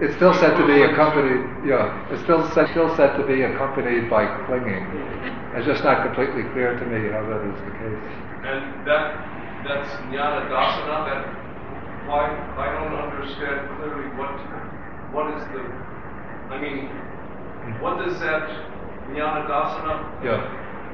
[0.00, 4.08] It's still said to be accompanied, yeah, it's still said, still said to be accompanied
[4.08, 4.86] by clinging.
[5.58, 8.06] It's just not completely clear to me how that is the case.
[8.46, 9.04] and that,
[9.66, 11.22] that's jnana dasana, that,
[12.08, 14.32] why, I don't understand clearly what,
[15.12, 15.62] what is the,
[16.54, 16.88] I mean,
[17.82, 18.48] what does that
[19.10, 20.40] jnana dasana, Yeah.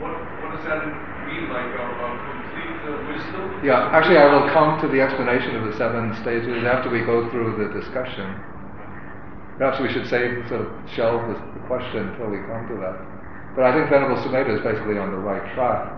[0.02, 0.82] what, what does that
[1.26, 2.76] like complete
[3.10, 3.60] wisdom?
[3.64, 7.28] Yeah, actually, I will come to the explanation of the seven stages after we go
[7.30, 8.30] through the discussion.
[9.58, 12.94] Perhaps we should save, sort of shelve the, question until we come to that.
[13.58, 15.90] But I think Venerable Sumedho is basically on the right track.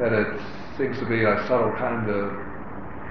[0.00, 0.40] That it
[0.78, 2.32] seems to be a subtle kind of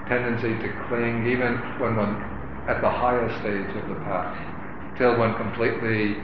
[0.09, 2.17] tendency to cling, even when one
[2.65, 4.33] at the highest stage of the path,
[4.97, 6.17] till one completely,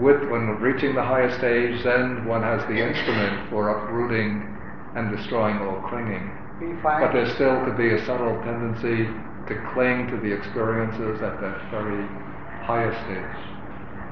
[0.00, 4.46] with when reaching the highest stage, then one has the instrument for uprooting
[4.94, 6.30] and destroying all clinging.
[6.82, 9.06] But there still could be a subtle tendency
[9.46, 12.02] to cling to the experiences at that very
[12.66, 13.38] highest stage.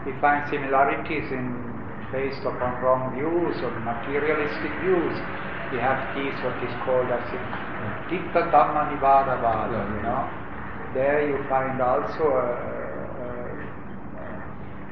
[0.06, 1.76] We find similarities in
[2.12, 5.14] based upon wrong views or materialistic views.
[5.74, 7.26] We have these what is called as
[8.06, 10.22] Titta Dhamma Nivada Vada, Yeah, you know.
[10.94, 12.85] There you find also uh,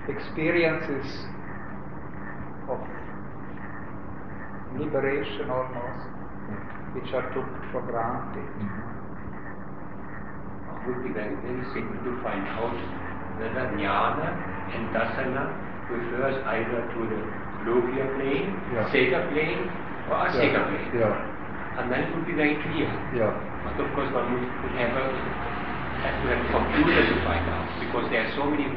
[0.08, 1.06] experiences
[2.68, 2.80] of
[4.78, 6.02] liberation almost,
[6.94, 8.48] which are took for granted.
[8.58, 8.92] Mm-hmm.
[10.74, 12.76] It would be very, very simple to find out
[13.40, 14.28] whether jnana
[14.74, 15.44] and dasana
[15.88, 17.20] refers either to the
[17.64, 18.84] lokiya plane, Yeah.
[18.92, 19.62] Sekha plane,
[20.10, 20.90] or Asekha Yeah, plane.
[21.00, 22.88] yeah, And then it would be very clear.
[23.16, 23.32] yeah.
[23.64, 25.04] But of course one would, would have a
[26.04, 28.68] have to have a computer to find out because there are so many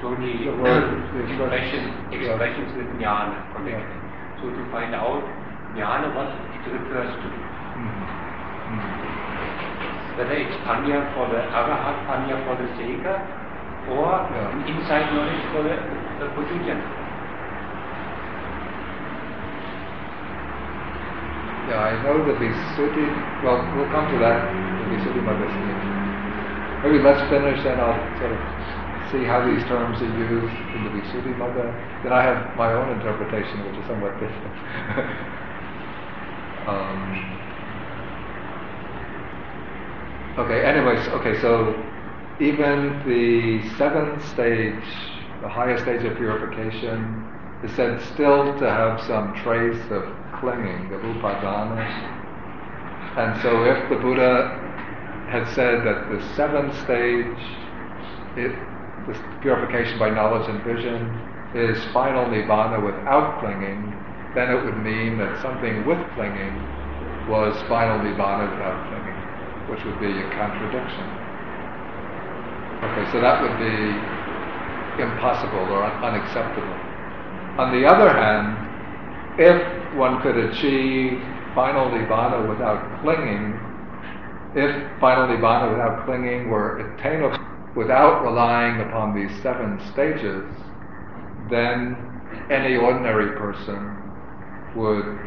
[0.00, 1.82] so The expression,
[2.12, 4.00] expressions with jnana connected.
[4.40, 5.22] So to find out
[5.76, 7.28] jnana what it refers to.
[7.78, 8.20] Mhm.
[8.70, 9.00] Mhm.
[10.16, 13.14] whether it's panya for the arahat, panya for the seka,
[13.88, 15.76] or an inside knowledge for the,
[16.20, 16.30] the.
[21.68, 25.48] Yeah, I know that the Visuddhi, well, we'll come to that, the Visuddhi Magga
[26.82, 30.90] Maybe let's finish and I'll sort of see how these terms are used in the
[30.90, 31.74] Visuddhi Magga.
[32.02, 34.46] Then I have my own interpretation, which is somewhat different.
[36.68, 37.38] um,
[40.38, 41.74] okay, anyways, okay, so
[42.40, 44.84] even the seventh stage,
[45.42, 47.26] the highest stage of purification,
[47.64, 50.04] is said still to have some trace of
[50.40, 51.84] clinging, the upadana.
[53.18, 54.56] And so if the Buddha
[55.28, 57.26] had said that the seventh stage,
[58.36, 58.56] it,
[59.06, 61.22] this purification by knowledge and vision,
[61.54, 63.92] is final nibbana without clinging,
[64.34, 66.62] then it would mean that something with clinging
[67.28, 69.18] was final nibbana without clinging,
[69.66, 71.04] which would be a contradiction.
[72.84, 76.76] Okay, so that would be impossible or un- unacceptable.
[77.58, 78.56] On the other hand,
[79.38, 81.20] if one could achieve
[81.54, 83.58] final nibbana without clinging,
[84.54, 87.36] if final nibbana without clinging were attainable
[87.76, 90.44] without relying upon these seven stages,
[91.50, 91.96] then
[92.50, 93.96] any ordinary person
[94.76, 95.18] would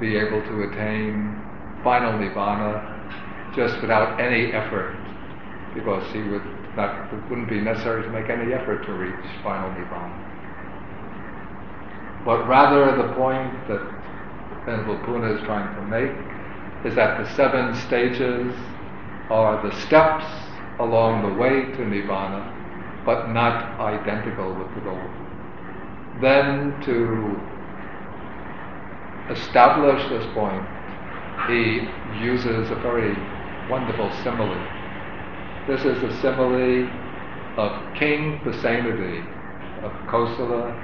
[0.00, 1.40] be able to attain
[1.82, 2.94] final nirvana
[3.56, 4.94] just without any effort,
[5.74, 6.44] because he would
[6.76, 10.24] not, it wouldn't be necessary to make any effort to reach final nirvana.
[12.24, 13.80] But rather, the point that
[14.66, 16.12] Venerable Puna is trying to make
[16.84, 18.54] is that the seven stages
[19.30, 20.24] are the steps
[20.80, 22.54] along the way to nirvana,
[23.04, 25.00] but not identical with the goal.
[26.20, 27.36] Then, to
[29.30, 30.64] establish this point,
[31.48, 33.16] he uses a very
[33.68, 34.62] wonderful simile.
[35.66, 36.88] This is a simile
[37.56, 39.24] of King Pasenadi
[39.82, 40.74] of Kosala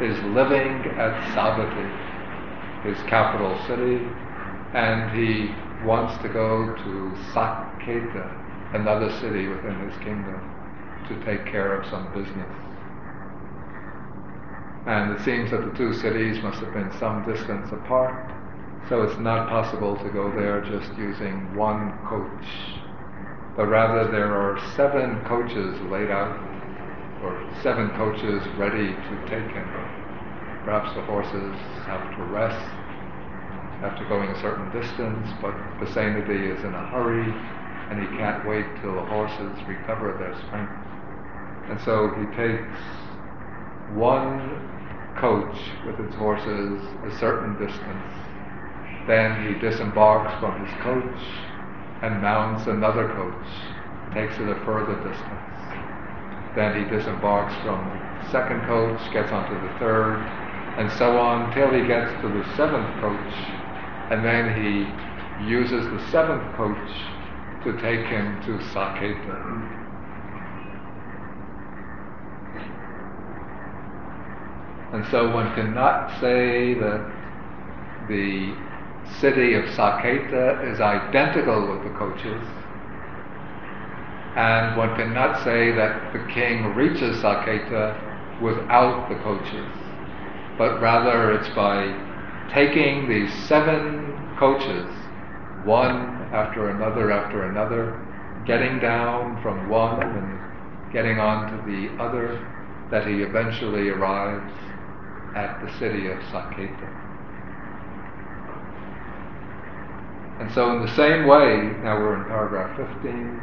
[0.00, 1.90] is living at Savatthi,
[2.84, 4.00] his capital city,
[4.74, 5.54] and he
[5.84, 10.40] wants to go to Saketa, another city within his kingdom,
[11.08, 12.52] to take care of some business.
[14.86, 18.32] And it seems that the two cities must have been some distance apart,
[18.88, 22.48] so it's not possible to go there just using one coach.
[23.56, 26.36] But rather, there are seven coaches laid out,
[27.24, 29.68] or seven coaches ready to take him.
[30.64, 32.64] Perhaps the horses have to rest
[33.82, 37.57] after going a certain distance, but Pasenadi is in a hurry
[37.90, 40.72] and he can't wait till the horses recover their strength.
[41.70, 42.78] And so he takes
[43.94, 44.68] one
[45.16, 48.12] coach with its horses a certain distance.
[49.06, 51.20] Then he disembarks from his coach
[52.02, 53.48] and mounts another coach,
[54.12, 55.38] takes it a further distance.
[56.54, 60.26] Then he disembarks from the second coach, gets onto the third,
[60.76, 63.32] and so on till he gets to the seventh coach,
[64.10, 66.90] and then he uses the seventh coach
[67.72, 69.36] to take him to Saketa.
[74.94, 78.54] And so one cannot say that the
[79.20, 82.42] city of Saketa is identical with the coaches,
[84.34, 89.70] and one cannot say that the king reaches Saketa without the coaches,
[90.56, 91.92] but rather it's by
[92.54, 94.88] taking these seven coaches,
[95.64, 97.98] one after another after another,
[98.46, 102.38] getting down from one and getting on to the other,
[102.90, 104.52] that he eventually arrives
[105.36, 106.88] at the city of Saketa.
[110.40, 113.40] And so, in the same way, now we're in paragraph 15,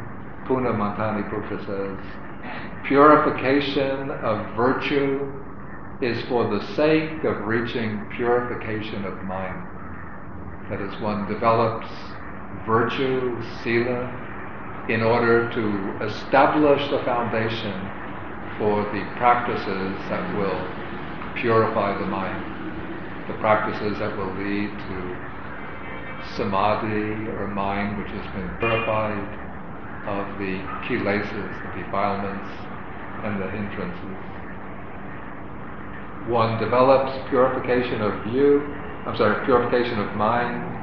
[0.47, 5.31] Puna Mantani Putta says, purification of virtue
[6.01, 9.67] is for the sake of reaching purification of mind.
[10.69, 11.87] That is, one develops
[12.65, 14.11] virtue, sila,
[14.89, 17.73] in order to establish the foundation
[18.59, 20.61] for the practices that will
[21.41, 25.15] purify the mind, the practices that will lead to
[26.37, 29.45] samadhi or mind which has been purified
[30.07, 32.49] of the kilesas, the defilements,
[33.23, 34.17] and the hindrances.
[36.29, 38.61] One develops purification of view,
[39.07, 40.74] I'm sorry, purification of mind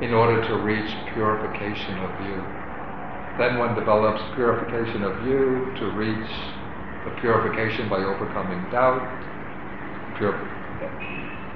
[0.00, 2.42] in order to reach purification of view.
[3.38, 6.30] Then one develops purification of view to reach
[7.04, 9.22] the purification by overcoming doubt.
[10.16, 10.48] Pure,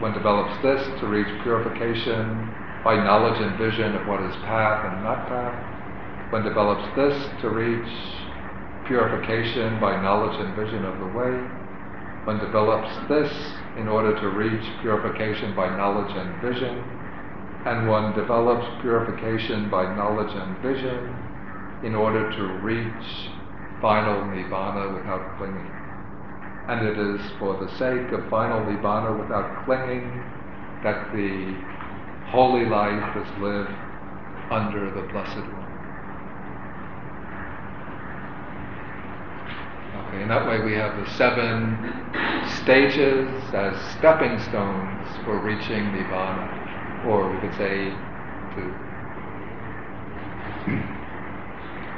[0.01, 5.03] one develops this to reach purification by knowledge and vision of what is path and
[5.03, 5.65] not path.
[6.31, 7.89] One develops this to reach
[8.87, 11.49] purification by knowledge and vision of the way.
[12.25, 13.33] One develops this
[13.77, 17.04] in order to reach purification by knowledge and vision.
[17.65, 21.17] And one develops purification by knowledge and vision
[21.83, 23.31] in order to reach
[23.81, 25.73] final nibbana without clinging.
[26.69, 30.25] And it is for the sake of final nibbana without clinging
[30.83, 31.55] that the
[32.31, 33.71] holy life is lived
[34.51, 35.65] under the Blessed One.
[40.09, 41.79] Okay, in that way we have the seven
[42.63, 46.65] stages as stepping stones for reaching Nibbana,
[47.07, 47.93] or we could say
[48.55, 48.95] to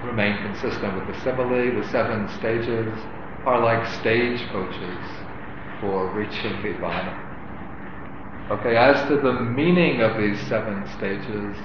[0.04, 2.92] remain consistent with the simile, the seven stages
[3.44, 5.06] are like stagecoaches
[5.80, 7.14] for reaching Nibbana.
[8.50, 11.56] Okay, as to the meaning of these seven stages,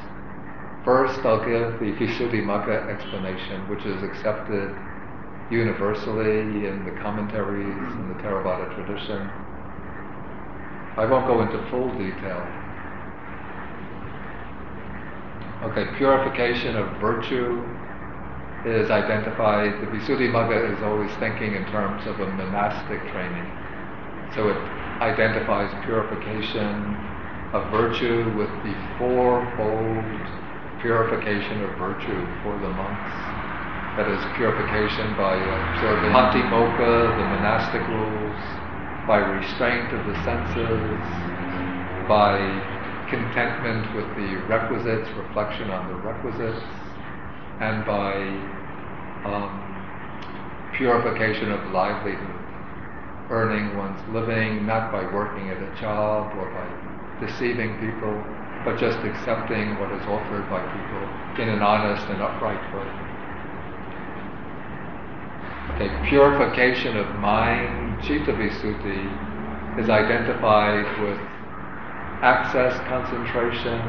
[0.84, 4.74] first I'll give the Visuddhimagga explanation, which is accepted
[5.52, 9.30] universally in the commentaries in the Theravada tradition.
[10.98, 12.61] I won't go into full detail.
[15.64, 17.64] Okay, purification of virtue
[18.66, 23.46] is identified, the Visuddhimagga is always thinking in terms of a monastic training.
[24.34, 24.58] So it
[25.02, 26.98] identifies purification
[27.54, 30.06] of virtue with the fourfold
[30.80, 33.12] purification of virtue for the monks.
[33.98, 38.40] That is purification by observing patimokkha, the monastic rules,
[39.06, 41.06] by restraint of the senses,
[42.08, 42.64] by
[43.12, 46.64] contentment with the requisites, reflection on the requisites,
[47.60, 48.16] and by
[49.28, 52.42] um, purification of livelihood,
[53.30, 58.16] earning one's living not by working at a job or by deceiving people,
[58.64, 62.88] but just accepting what is offered by people in an honest and upright way.
[65.76, 71.31] Okay, purification of mind, Chitta Visuddhi, is identified with
[72.22, 73.80] access concentration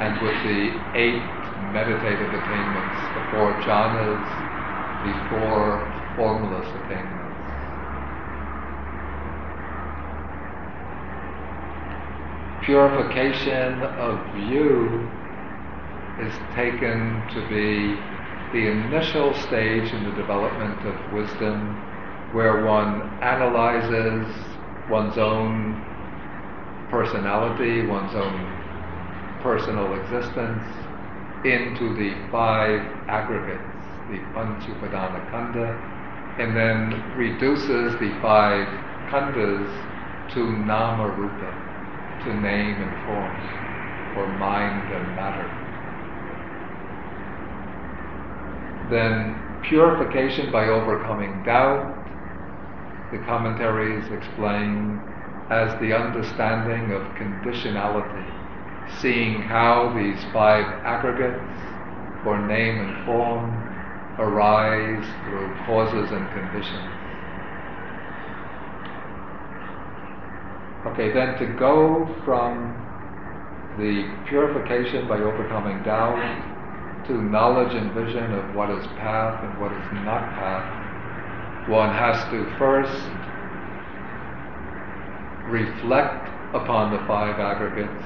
[0.00, 1.22] and with the eight
[1.72, 4.24] meditative attainments, the four jhanas,
[5.04, 7.28] the four formless attainments.
[12.64, 15.08] Purification of view
[16.22, 17.96] is taken to be
[18.52, 21.76] the initial stage in the development of wisdom
[22.32, 24.26] where one analyzes
[24.90, 25.87] one's own
[26.90, 28.58] personality, one's own
[29.42, 30.64] personal existence
[31.44, 35.80] into the five aggregates, the Panchupadana Khandha,
[36.38, 38.66] and then reduces the five
[39.10, 39.70] khandhas
[40.34, 41.54] to nama rupa,
[42.24, 43.40] to name and form,
[44.14, 45.50] or mind and matter.
[48.90, 52.06] Then purification by overcoming doubt.
[53.12, 55.00] The commentaries explain
[55.50, 58.24] as the understanding of conditionality,
[59.00, 61.40] seeing how these five aggregates,
[62.22, 63.48] for name and form,
[64.18, 66.94] arise through causes and conditions.
[70.86, 72.74] Okay, then to go from
[73.78, 76.18] the purification by overcoming doubt,
[77.06, 82.18] to knowledge and vision of what is path and what is not path, one has
[82.30, 83.17] to first
[85.50, 88.04] reflect upon the five aggregates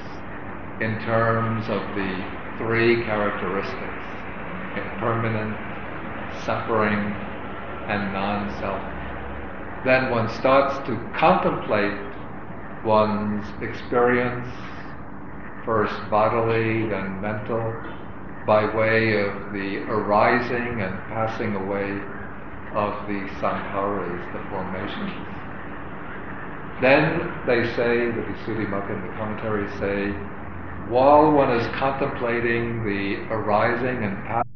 [0.79, 2.23] in terms of the
[2.57, 4.05] three characteristics
[4.75, 5.57] impermanent,
[6.45, 7.15] suffering,
[7.87, 8.81] and non self.
[9.85, 11.99] Then one starts to contemplate
[12.85, 14.47] one's experience,
[15.65, 17.73] first bodily, then mental,
[18.47, 22.01] by way of the arising and passing away
[22.73, 25.32] of the sankharas, the formations.
[26.83, 30.11] Then they say, the Visuddhimagga and the commentaries say,
[30.91, 34.51] while one is contemplating the arising and passing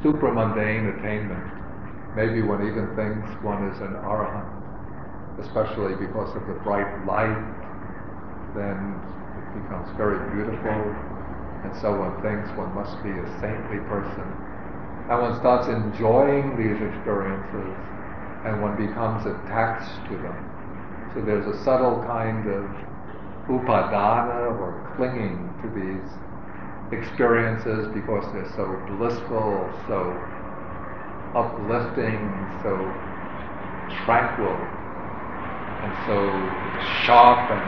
[0.00, 1.44] supramundane attainment,
[2.16, 4.48] maybe one even thinks one is an arahant,
[5.44, 7.44] especially because of the bright light,
[8.56, 8.96] then
[9.36, 10.80] it becomes very beautiful,
[11.60, 14.24] and so one thinks one must be a saintly person.
[15.12, 17.76] And one starts enjoying these experiences,
[18.48, 20.47] and one becomes attached to them.
[21.18, 22.62] So there's a subtle kind of
[23.50, 26.06] upadana or clinging to these
[26.94, 30.14] experiences because they're so blissful, so
[31.34, 32.22] uplifting,
[32.62, 32.70] so
[34.06, 34.54] tranquil,
[35.82, 36.22] and so
[37.02, 37.66] sharp and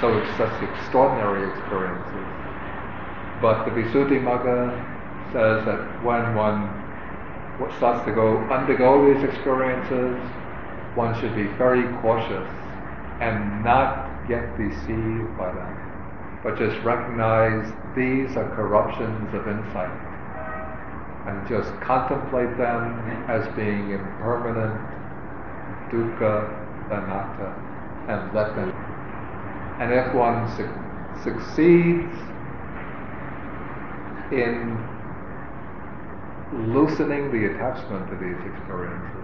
[0.00, 2.26] so such extraordinary experiences.
[3.40, 6.66] But the Visuddhimagga says that when one
[7.78, 10.18] starts to go undergo these experiences,
[10.96, 12.48] one should be very cautious
[13.20, 15.74] and not get deceived by them,
[16.42, 20.14] but just recognize these are corruptions of insight
[21.26, 24.80] and just contemplate them as being impermanent,
[25.90, 27.54] dukkha, anatta,
[28.08, 28.72] and let them.
[29.80, 30.68] And if one su-
[31.22, 32.16] succeeds
[34.30, 34.78] in
[36.52, 39.23] loosening the attachment to these experiences,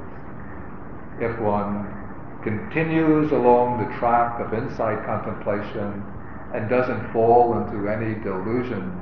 [1.20, 1.86] if one
[2.42, 6.02] continues along the track of insight contemplation
[6.54, 8.96] and doesn't fall into any delusions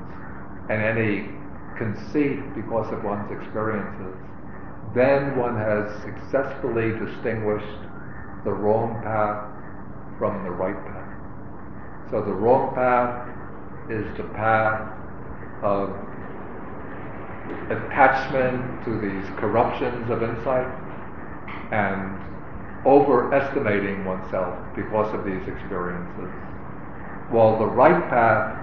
[0.68, 1.30] and any
[1.78, 4.14] conceit because of one's experiences,
[4.94, 7.78] then one has successfully distinguished
[8.44, 9.46] the wrong path
[10.18, 12.10] from the right path.
[12.10, 13.28] So the wrong path
[13.88, 14.92] is the path
[15.62, 15.90] of
[17.70, 20.87] attachment to these corruptions of insight
[21.72, 22.18] and
[22.86, 26.30] overestimating oneself because of these experiences.
[27.30, 28.56] While the right path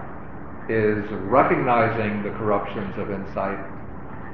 [0.69, 3.59] is recognizing the corruptions of insight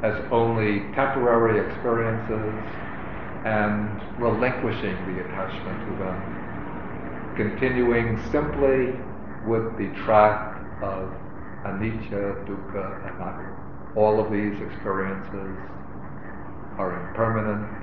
[0.03, 2.55] as only temporary experiences
[3.45, 8.95] and relinquishing the attachment to them, continuing simply
[9.45, 11.11] with the track of
[11.65, 13.57] anicca, dukkha, anatta.
[13.95, 15.57] All of these experiences
[16.77, 17.80] are impermanent,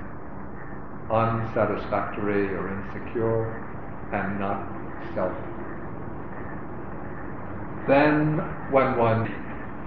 [1.11, 3.45] unsatisfactory or insecure,
[4.13, 4.65] and not
[5.15, 5.33] self.
[7.87, 8.37] Then,
[8.71, 9.25] when one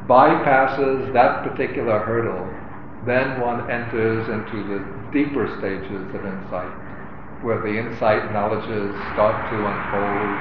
[0.08, 2.46] bypasses that particular hurdle,
[3.06, 6.74] then one enters into the deeper stages of insight,
[7.42, 10.38] where the insight knowledges start to unfold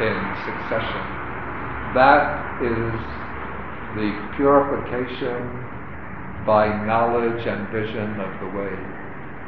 [0.00, 1.04] in succession.
[1.96, 2.92] That is
[3.96, 5.40] the purification
[6.46, 8.72] by knowledge and vision of the way,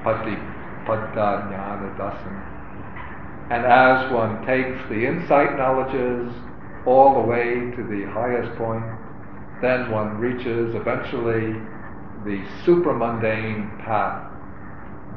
[0.04, 0.51] pati
[0.86, 2.52] pada jnana dasana.
[3.50, 6.32] And as one takes the insight knowledges
[6.86, 8.84] all the way to the highest point,
[9.60, 11.52] then one reaches eventually
[12.24, 14.30] the supramundane path.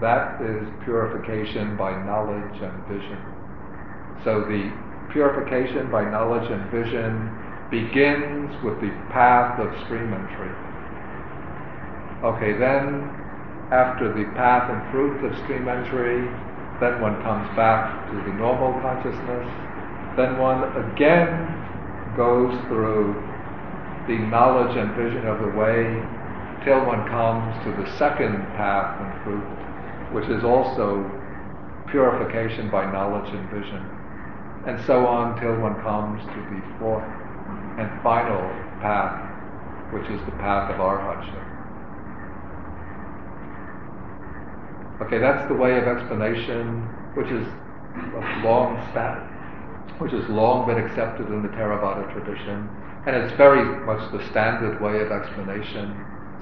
[0.02, 3.18] That is purification by knowledge and vision.
[4.24, 4.70] So the
[5.14, 7.32] purification by knowledge and vision
[7.72, 10.52] begins with the path of stream entry.
[12.24, 13.25] Okay, then
[13.72, 16.22] after the path and fruits of stream entry,
[16.80, 19.48] then one comes back to the normal consciousness.
[20.18, 21.50] Then one again
[22.16, 23.16] goes through
[24.08, 25.98] the knowledge and vision of the way
[26.64, 29.48] till one comes to the second path and fruit,
[30.14, 31.02] which is also
[31.90, 33.82] purification by knowledge and vision.
[34.68, 37.06] And so on till one comes to the fourth
[37.78, 38.42] and final
[38.82, 41.55] path, which is the path of arhatship.
[45.02, 47.46] Okay, that's the way of explanation, which is
[48.44, 49.20] long stat,
[50.00, 52.70] which has long been accepted in the Theravada tradition,
[53.06, 55.94] and it's very much the standard way of explanation.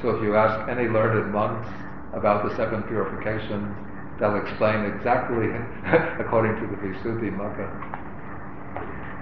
[0.01, 1.67] So if you ask any learned monks
[2.13, 3.73] about the seven purifications,
[4.19, 5.49] they'll explain exactly
[6.21, 7.65] according to the Visuddhimagga.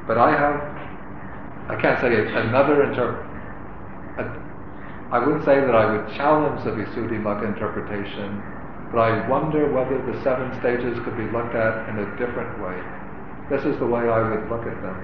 [0.07, 0.59] But I have,
[1.71, 3.27] I can't say another inter.
[5.11, 8.43] I wouldn't say that I would challenge the Visuddhimagga interpretation,
[8.91, 12.75] but I wonder whether the seven stages could be looked at in a different way.
[13.47, 14.99] This is the way I would look at them.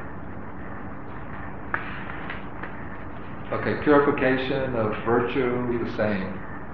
[3.48, 6.28] Okay, purification of virtue, the same,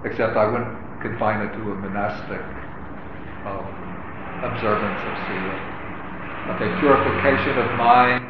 [0.06, 0.74] except I wouldn't
[1.06, 2.42] confine it to a monastic
[3.46, 3.70] um,
[4.42, 5.74] observance of sila.
[6.58, 8.26] Okay, purification of mind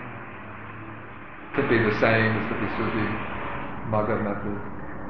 [1.55, 3.07] could be the same as the Visuddhi
[3.88, 4.59] Magga method.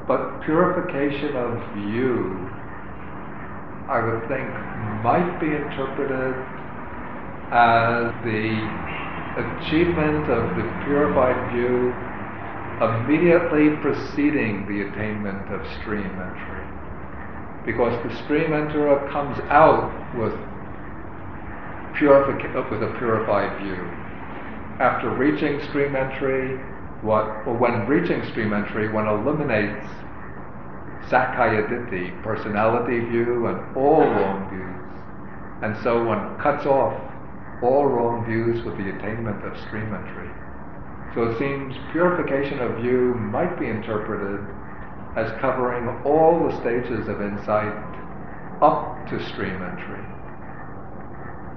[0.06, 2.48] But purification of view,
[3.88, 4.48] I would think,
[5.04, 6.34] might be interpreted
[7.52, 8.48] as the
[9.36, 11.92] achievement of the purified view
[12.80, 16.64] immediately preceding the attainment of stream entry.
[17.66, 20.32] Because the stream enterer comes out with,
[22.70, 23.78] with a purified view.
[24.80, 26.56] After reaching stream entry,
[27.02, 29.86] what, well, when reaching stream entry, one eliminates
[31.08, 34.74] Sakkaya Ditthi, personality view, and all wrong views.
[35.62, 37.00] And so one cuts off
[37.62, 40.28] all wrong views with the attainment of stream entry.
[41.14, 44.40] So it seems purification of view might be interpreted
[45.16, 47.72] as covering all the stages of insight
[48.60, 50.02] up to stream entry.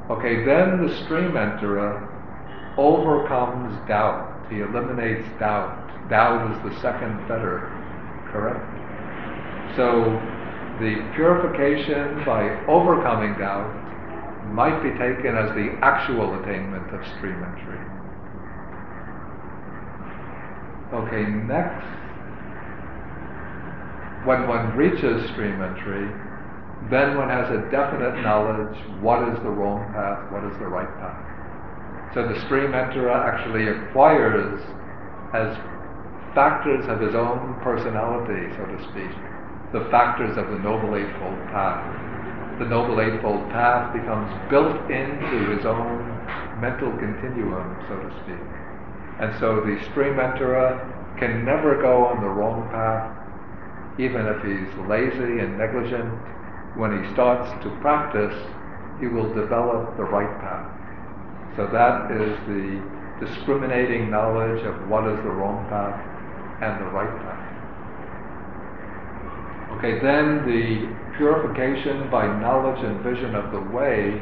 [0.10, 2.08] Okay, then the stream enterer
[2.78, 4.48] overcomes doubt.
[4.50, 6.10] He eliminates doubt.
[6.10, 7.68] Doubt is the second fetter,
[8.32, 8.77] correct?
[9.76, 10.06] So
[10.80, 13.74] the purification by overcoming doubt
[14.54, 17.82] might be taken as the actual attainment of stream entry.
[20.94, 21.84] Okay, next,
[24.26, 26.08] when one reaches stream entry,
[26.90, 30.88] then one has a definite knowledge what is the wrong path, what is the right
[31.00, 32.14] path.
[32.14, 34.62] So the stream enterer actually acquires
[35.34, 35.58] as
[36.34, 39.12] factors of his own personality, so to speak,
[39.74, 41.84] the factors of the Noble Eightfold Path.
[42.60, 46.08] The Noble Eightfold Path becomes built into his own
[46.62, 48.42] mental continuum, so to speak.
[49.20, 50.80] And so the stream enterer
[51.20, 53.12] can never go on the wrong path,
[54.00, 56.14] even if he's lazy and negligent.
[56.78, 58.36] When he starts to practice,
[59.00, 60.72] he will develop the right path.
[61.58, 62.80] So that is the
[63.20, 65.98] discriminating knowledge of what is the wrong path
[66.62, 67.37] and the right path.
[69.78, 74.20] Okay, then the purification by knowledge and vision of the way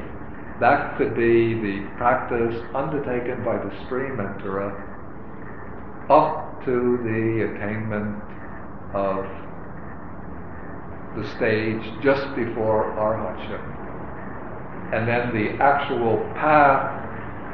[0.59, 4.71] that could be the practice undertaken by the stream enterer
[6.09, 8.19] up to the attainment
[8.95, 9.23] of
[11.15, 13.63] the stage just before arhatship.
[14.91, 16.99] And then the actual path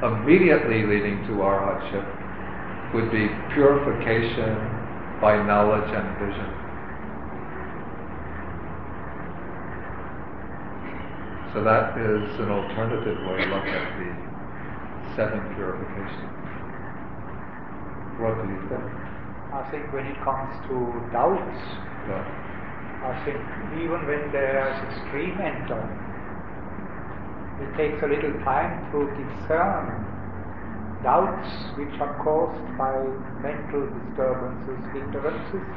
[0.01, 2.05] immediately leading to arhatship
[2.93, 4.57] would be purification
[5.21, 6.60] by knowledge and vision.
[11.53, 14.07] So that is an alternative way to look at the
[15.19, 16.31] seven purifications.
[18.23, 18.87] What do you think?
[19.51, 20.75] I think when it comes to
[21.11, 21.59] doubts,
[22.07, 22.23] Yeah.
[23.03, 23.41] I think
[23.83, 25.83] even when there is extreme stream enter,
[27.59, 30.07] it takes a little time to discern
[31.03, 32.95] doubts which are caused by
[33.43, 35.67] mental disturbances, hindrances,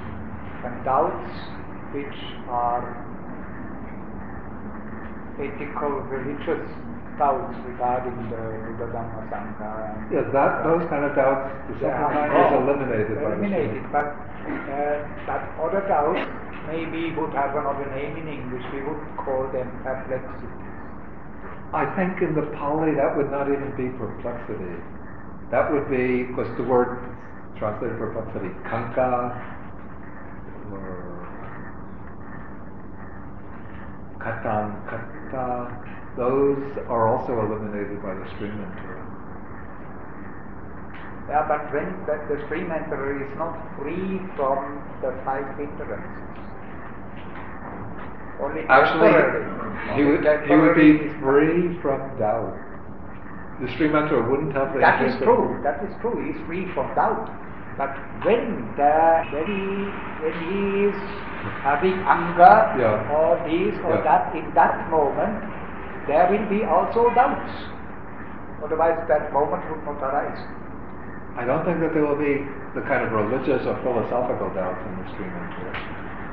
[0.64, 1.35] and doubts
[1.93, 3.03] which are
[5.39, 6.64] ethical, religious
[7.18, 8.43] doubts regarding the
[8.74, 9.70] Buddha Dhamma Sangha.
[10.11, 13.95] Yeah, that those kind of doubts, the is eliminated by the eliminated, stream.
[13.95, 14.07] but
[14.45, 16.22] uh, that other doubts
[16.66, 18.64] maybe would have another name in English.
[18.72, 20.64] We would call them perplexities.
[21.72, 24.78] I think in the Pali that would not even be perplexity.
[25.51, 26.99] That would be, because the word
[27.59, 29.35] translated perplexity, kanka,
[30.70, 31.14] or
[34.18, 34.70] katan,
[35.35, 39.03] kata, those are also eliminated by the stream enterer.
[41.28, 46.20] Yeah, but when that the stream enterer is not free from the five hindrances.
[48.43, 49.14] Only Actually,
[49.97, 52.55] he would, he would be free from doubt.
[53.62, 55.59] The stream enterer wouldn't have the That is true.
[55.62, 56.14] That is true.
[56.22, 57.30] He is free from doubt.
[57.78, 59.64] But when the when he
[60.22, 60.61] when he
[60.93, 60.99] is
[61.62, 63.14] having anger Yeah.
[63.14, 64.03] or this or Yeah.
[64.03, 65.45] that in that moment,
[66.07, 67.53] there will be also doubts.
[68.64, 70.40] Otherwise, that moment would not arise.
[71.36, 75.03] I don't think that there will be the kind of religious or philosophical doubts in
[75.03, 75.76] the stream enterer.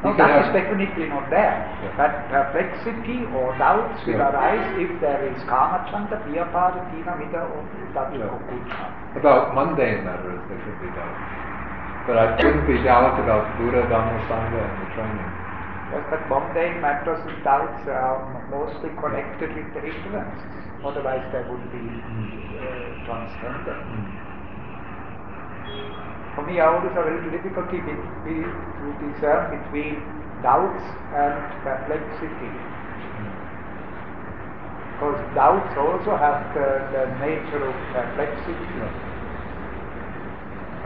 [0.04, 1.62] No, that is definitely not there.
[1.84, 1.94] Yeah.
[1.98, 7.62] But perplexity or doubts will arise if there is kamachanda, piyapada, tina, mida, or
[7.94, 9.16] Yeah.
[9.16, 11.41] About mundane matters, there should be doubts.
[12.08, 15.32] But I wouldn't be doubt about Buddha, Dhamma, Sangha, and the training.
[15.92, 20.64] Yes, but mundane matters and doubts are mostly connected with the hindrances.
[20.84, 23.86] Otherwise, they would be uh, transcendent.
[26.34, 27.94] For me, I always have a little difficulty to
[29.04, 30.00] discern between
[30.42, 30.82] doubts
[31.12, 32.52] and perplexity.
[34.96, 38.80] Because doubts also have the, the nature of perplexity.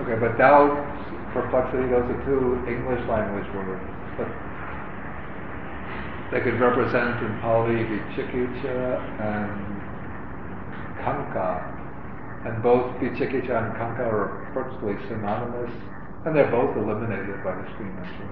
[0.01, 0.94] Okay, but doubt,
[1.35, 3.83] perplexity, those are two English language words.
[4.15, 4.31] But
[6.31, 9.51] they could represent in Pali vichikicha and
[11.03, 11.59] kanka.
[12.47, 15.75] And both vichikicha and kanka are virtually synonymous,
[16.23, 18.31] and they're both eliminated by the stream entry.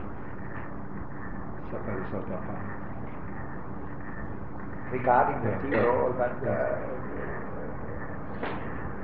[4.91, 6.77] Regarding the Yeah, Tiro, yeah, but uh,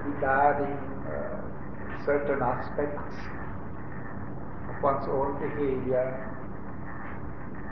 [0.08, 0.78] regarding
[1.10, 3.18] uh, certain aspects
[4.82, 6.08] one's own behavior,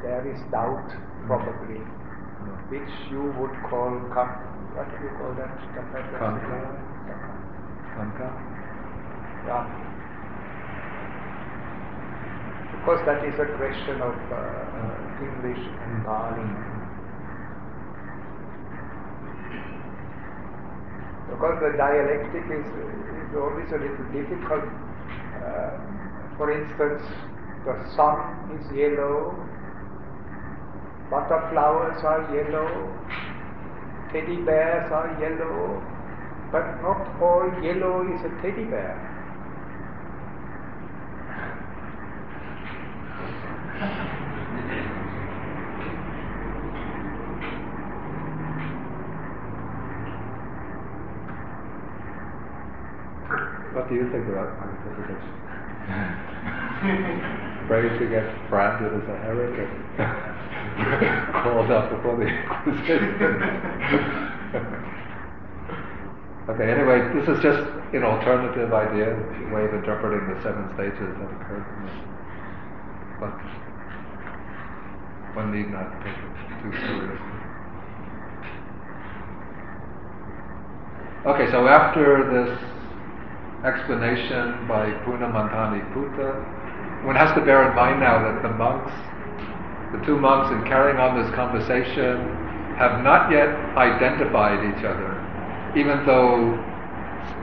[0.04, 0.88] there is doubt
[1.28, 1.80] probably,
[2.70, 4.44] which you would call, com-
[4.76, 5.52] what do you call that?
[5.74, 6.20] Kanka.
[7.96, 8.28] Kanka?
[9.48, 9.64] Yeah.
[12.76, 16.48] Because that is a question of uh, English and Pali.
[21.32, 24.64] Because the dialectic is, is always a little difficult.
[25.44, 25.97] Uh,
[26.38, 27.02] for instance,
[27.66, 29.34] the sun is yellow,
[31.10, 32.70] butterflies are yellow,
[34.14, 35.82] teddy bears are yellow,
[36.52, 39.14] but not all yellow is a teddy bear.
[53.74, 55.47] What do you think about my?
[56.78, 59.68] Afraid to get branded as a heretic?
[61.44, 63.18] Called up before the Inquisition?
[66.50, 71.10] okay, anyway, this is just an alternative idea, a way of interpreting the seven stages
[71.18, 71.90] that occurred to me.
[73.20, 73.34] But
[75.36, 77.38] one need not take it too seriously.
[81.26, 82.54] Okay, so after this
[83.66, 86.57] explanation by Puna Mantani Putta,
[87.06, 88.92] one has to bear in mind now that the monks,
[89.94, 92.26] the two monks in carrying on this conversation,
[92.78, 95.18] have not yet identified each other,
[95.76, 96.54] even though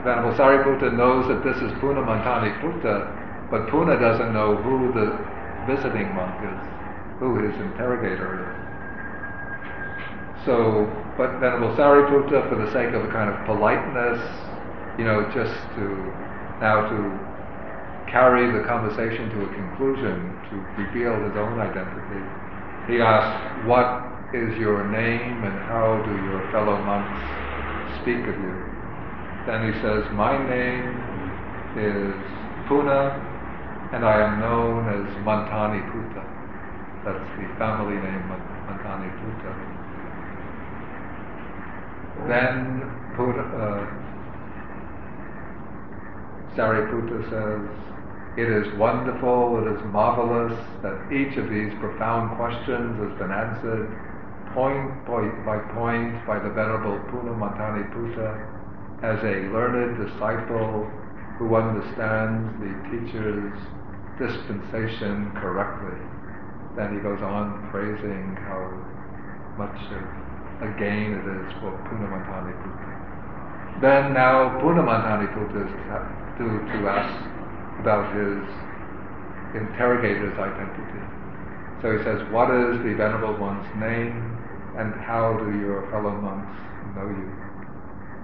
[0.05, 3.11] Venerable Sariputta knows that this is Puna Mantani Putta,
[3.51, 5.17] but Puna doesn't know who the
[5.67, 6.61] visiting monk is,
[7.19, 8.55] who his interrogator is.
[10.45, 10.87] So,
[11.17, 14.21] but Venerable Sariputta, for the sake of a kind of politeness,
[14.99, 15.85] you know, just to
[16.61, 16.99] now to
[18.15, 20.15] carry the conversation to a conclusion,
[20.47, 22.23] to reveal his own identity,
[22.87, 27.19] he asks, What is your name and how do your fellow monks
[27.99, 28.55] speak of you?
[29.51, 30.95] Then he says, My name
[31.75, 32.15] is
[32.71, 33.19] Puna
[33.91, 36.23] and I am known as Mantani Putta.
[37.03, 39.51] That's the family name, Mantani Putta.
[42.31, 42.79] Then
[43.19, 44.05] Puna, uh,
[46.55, 47.85] Sariputta says,
[48.37, 53.87] It is wonderful, it is marvelous that each of these profound questions has been answered
[54.59, 58.35] point by, point by the Venerable Puna Mantani Putta
[59.07, 60.91] as a learned disciple
[61.39, 63.55] who understands the teacher's
[64.19, 65.95] dispensation correctly.
[66.75, 68.67] Then he goes on praising how
[69.59, 70.03] much of
[70.67, 72.91] a gain it is for Punamantani Putta.
[73.79, 75.75] Then now Punamantani Putta is
[76.39, 77.34] to, to ask
[77.81, 78.43] about his
[79.55, 81.03] interrogator's identity.
[81.83, 84.35] So he says, What is the Venerable One's name
[84.77, 86.57] and how do your fellow monks
[86.97, 87.29] know you?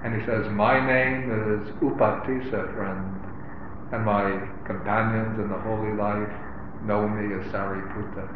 [0.03, 3.05] And he says, My name is Upatissa, friend,
[3.92, 4.32] and my
[4.64, 6.32] companions in the holy life
[6.84, 8.26] know me as Sariputta.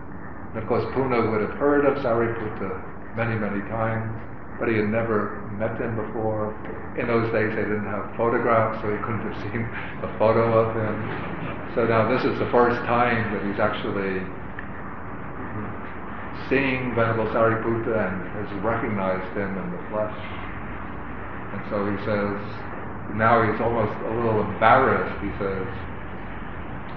[0.53, 4.13] And of course, Puna would have heard of Sariputta many, many times,
[4.61, 6.55] but he had never met him before.
[6.99, 9.63] In those days, they didn't have photographs, so he couldn't have seen
[10.03, 10.97] a photo of him.
[11.75, 14.23] So now this is the first time that he's actually
[16.49, 20.19] seeing Venerable Sariputta and has recognized him in the flesh.
[21.55, 22.37] And so he says,
[23.17, 25.19] now he's almost a little embarrassed.
[25.23, 25.67] He says,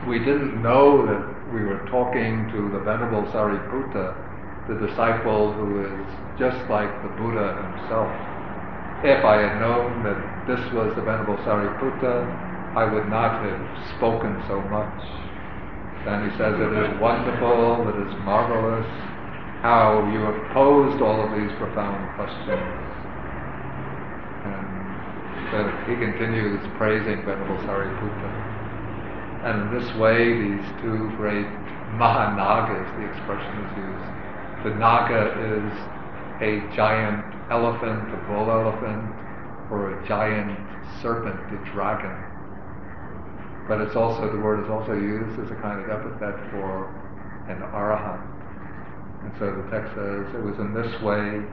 [0.08, 4.14] we didn't know that we were talking to the Venerable Sariputta,
[4.68, 8.37] the disciple who is just like the Buddha himself.
[9.04, 10.18] If I had known that
[10.48, 12.26] this was the Venerable Sariputta,
[12.74, 13.62] I would not have
[13.98, 15.02] spoken so much.
[16.06, 18.90] Then he says, It is wonderful, it is marvelous
[19.62, 22.88] how you have posed all of these profound questions.
[24.46, 24.66] And
[25.54, 28.32] then he continues praising Venerable Sariputta.
[29.46, 31.48] And in this way, these two great
[31.98, 34.10] Mahanagas, the expression is used,
[34.66, 35.72] the naga is
[36.42, 39.10] a giant elephant, a bull elephant,
[39.72, 40.58] or a giant
[41.02, 42.16] serpent, a dragon.
[43.68, 46.88] But it's also, the word is also used as a kind of epithet for
[47.50, 48.24] an arahant.
[49.24, 51.44] And so the text says it was in this way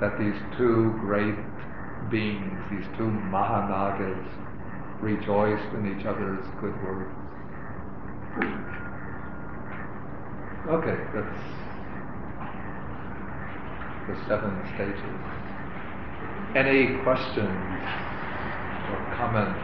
[0.00, 1.36] that these two great
[2.10, 4.24] beings, these two Mahanagas,
[5.00, 7.12] rejoiced in each other's good words.
[10.68, 11.67] Okay, that's
[14.08, 15.04] the seven stages.
[16.56, 17.52] Any questions
[18.88, 19.60] or comments?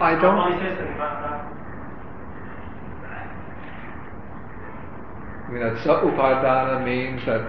[0.00, 1.63] I don't.
[5.46, 7.44] I mean, that upadana means that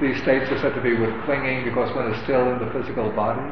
[0.00, 3.10] these states are said to be with clinging because one is still in the physical
[3.12, 3.44] body.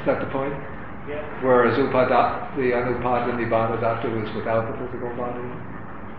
[0.00, 0.54] Is that the point?
[1.08, 1.20] Yeah.
[1.42, 5.44] Whereas upada, the anupada nibbana dhatu is without the physical body.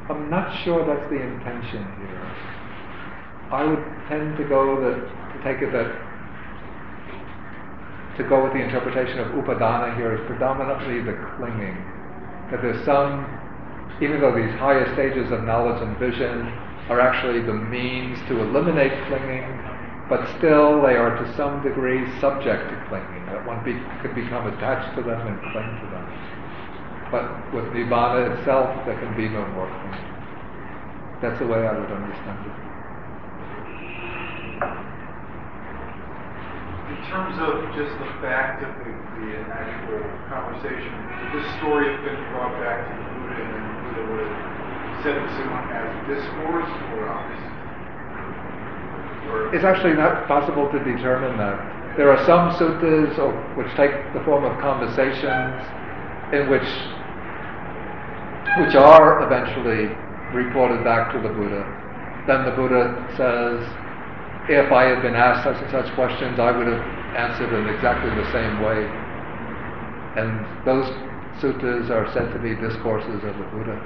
[0.09, 2.21] I'm not sure that's the intention here.
[3.51, 5.89] I would tend to go that to take it that
[8.17, 11.77] to go with the interpretation of upadana here is predominantly the clinging.
[12.51, 13.25] That there's some
[13.99, 16.47] even though these higher stages of knowledge and vision
[16.89, 19.45] are actually the means to eliminate clinging,
[20.09, 24.47] but still they are to some degree subject to clinging, that one be, could become
[24.47, 26.05] attached to them and cling to them.
[27.11, 30.11] But with Nibbana itself, there can be no more clinging.
[31.21, 32.57] That's the way I would understand it.
[36.91, 40.91] In terms of just the fact of the, the actual conversation,
[41.31, 44.31] this story has been brought back to the Buddha Buddha would
[45.03, 47.43] said this as discourse or obvious?
[49.55, 51.97] It's actually not possible to determine that.
[51.97, 55.59] There are some suttas oh, which take the form of conversations
[56.31, 56.67] in which
[58.63, 59.91] which are eventually
[60.35, 61.63] reported back to the Buddha.
[62.27, 63.59] Then the Buddha says,
[64.49, 66.83] if I had been asked such and such questions, I would have
[67.15, 68.87] answered in exactly the same way.
[70.19, 70.87] And those
[71.39, 73.77] suttas are said to be discourses of the Buddha.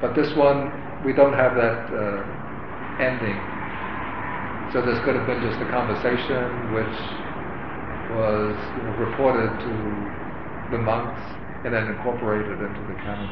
[0.00, 0.72] But this one,
[1.04, 2.24] we don't have that uh,
[3.02, 3.38] ending.
[4.72, 6.96] So this could have been just a conversation which
[8.16, 9.72] was you know, reported to
[10.72, 11.20] the monks
[11.64, 13.30] and then incorporated into the canon.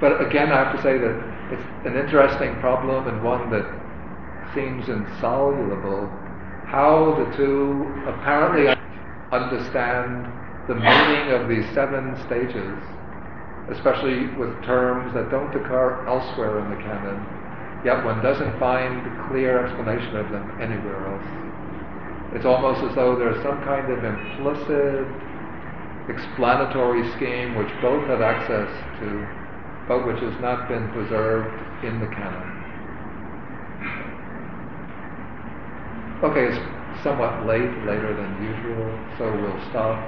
[0.00, 1.14] But again, I have to say that
[1.52, 3.64] it's an interesting problem and one that
[4.54, 6.08] seems insoluble.
[6.66, 8.74] How the two apparently
[9.34, 10.30] understand
[10.68, 12.78] the meaning of these seven stages,
[13.74, 17.18] especially with terms that don't occur elsewhere in the canon,
[17.84, 21.28] yet one doesn't find clear explanation of them anywhere else.
[22.38, 25.06] It's almost as though there's some kind of implicit
[26.08, 28.68] explanatory scheme which both have access
[29.00, 29.08] to
[29.88, 31.52] but which has not been preserved
[31.84, 32.54] in the canon.
[36.24, 36.48] Okay,
[37.02, 38.86] somewhat late, later than usual,
[39.18, 39.98] so we'll stop.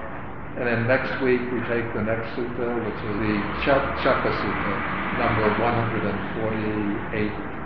[0.57, 4.75] And then next week we take the next sutta, which is the Ch- Sutta,
[5.19, 7.57] number 148.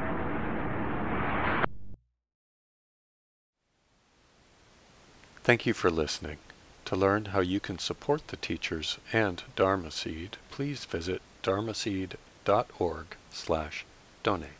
[5.42, 6.38] Thank you for listening.
[6.86, 13.16] To learn how you can support the teachers and Dharma Seed, please visit dharma dharmaseed.org
[13.30, 13.86] slash
[14.22, 14.59] donate.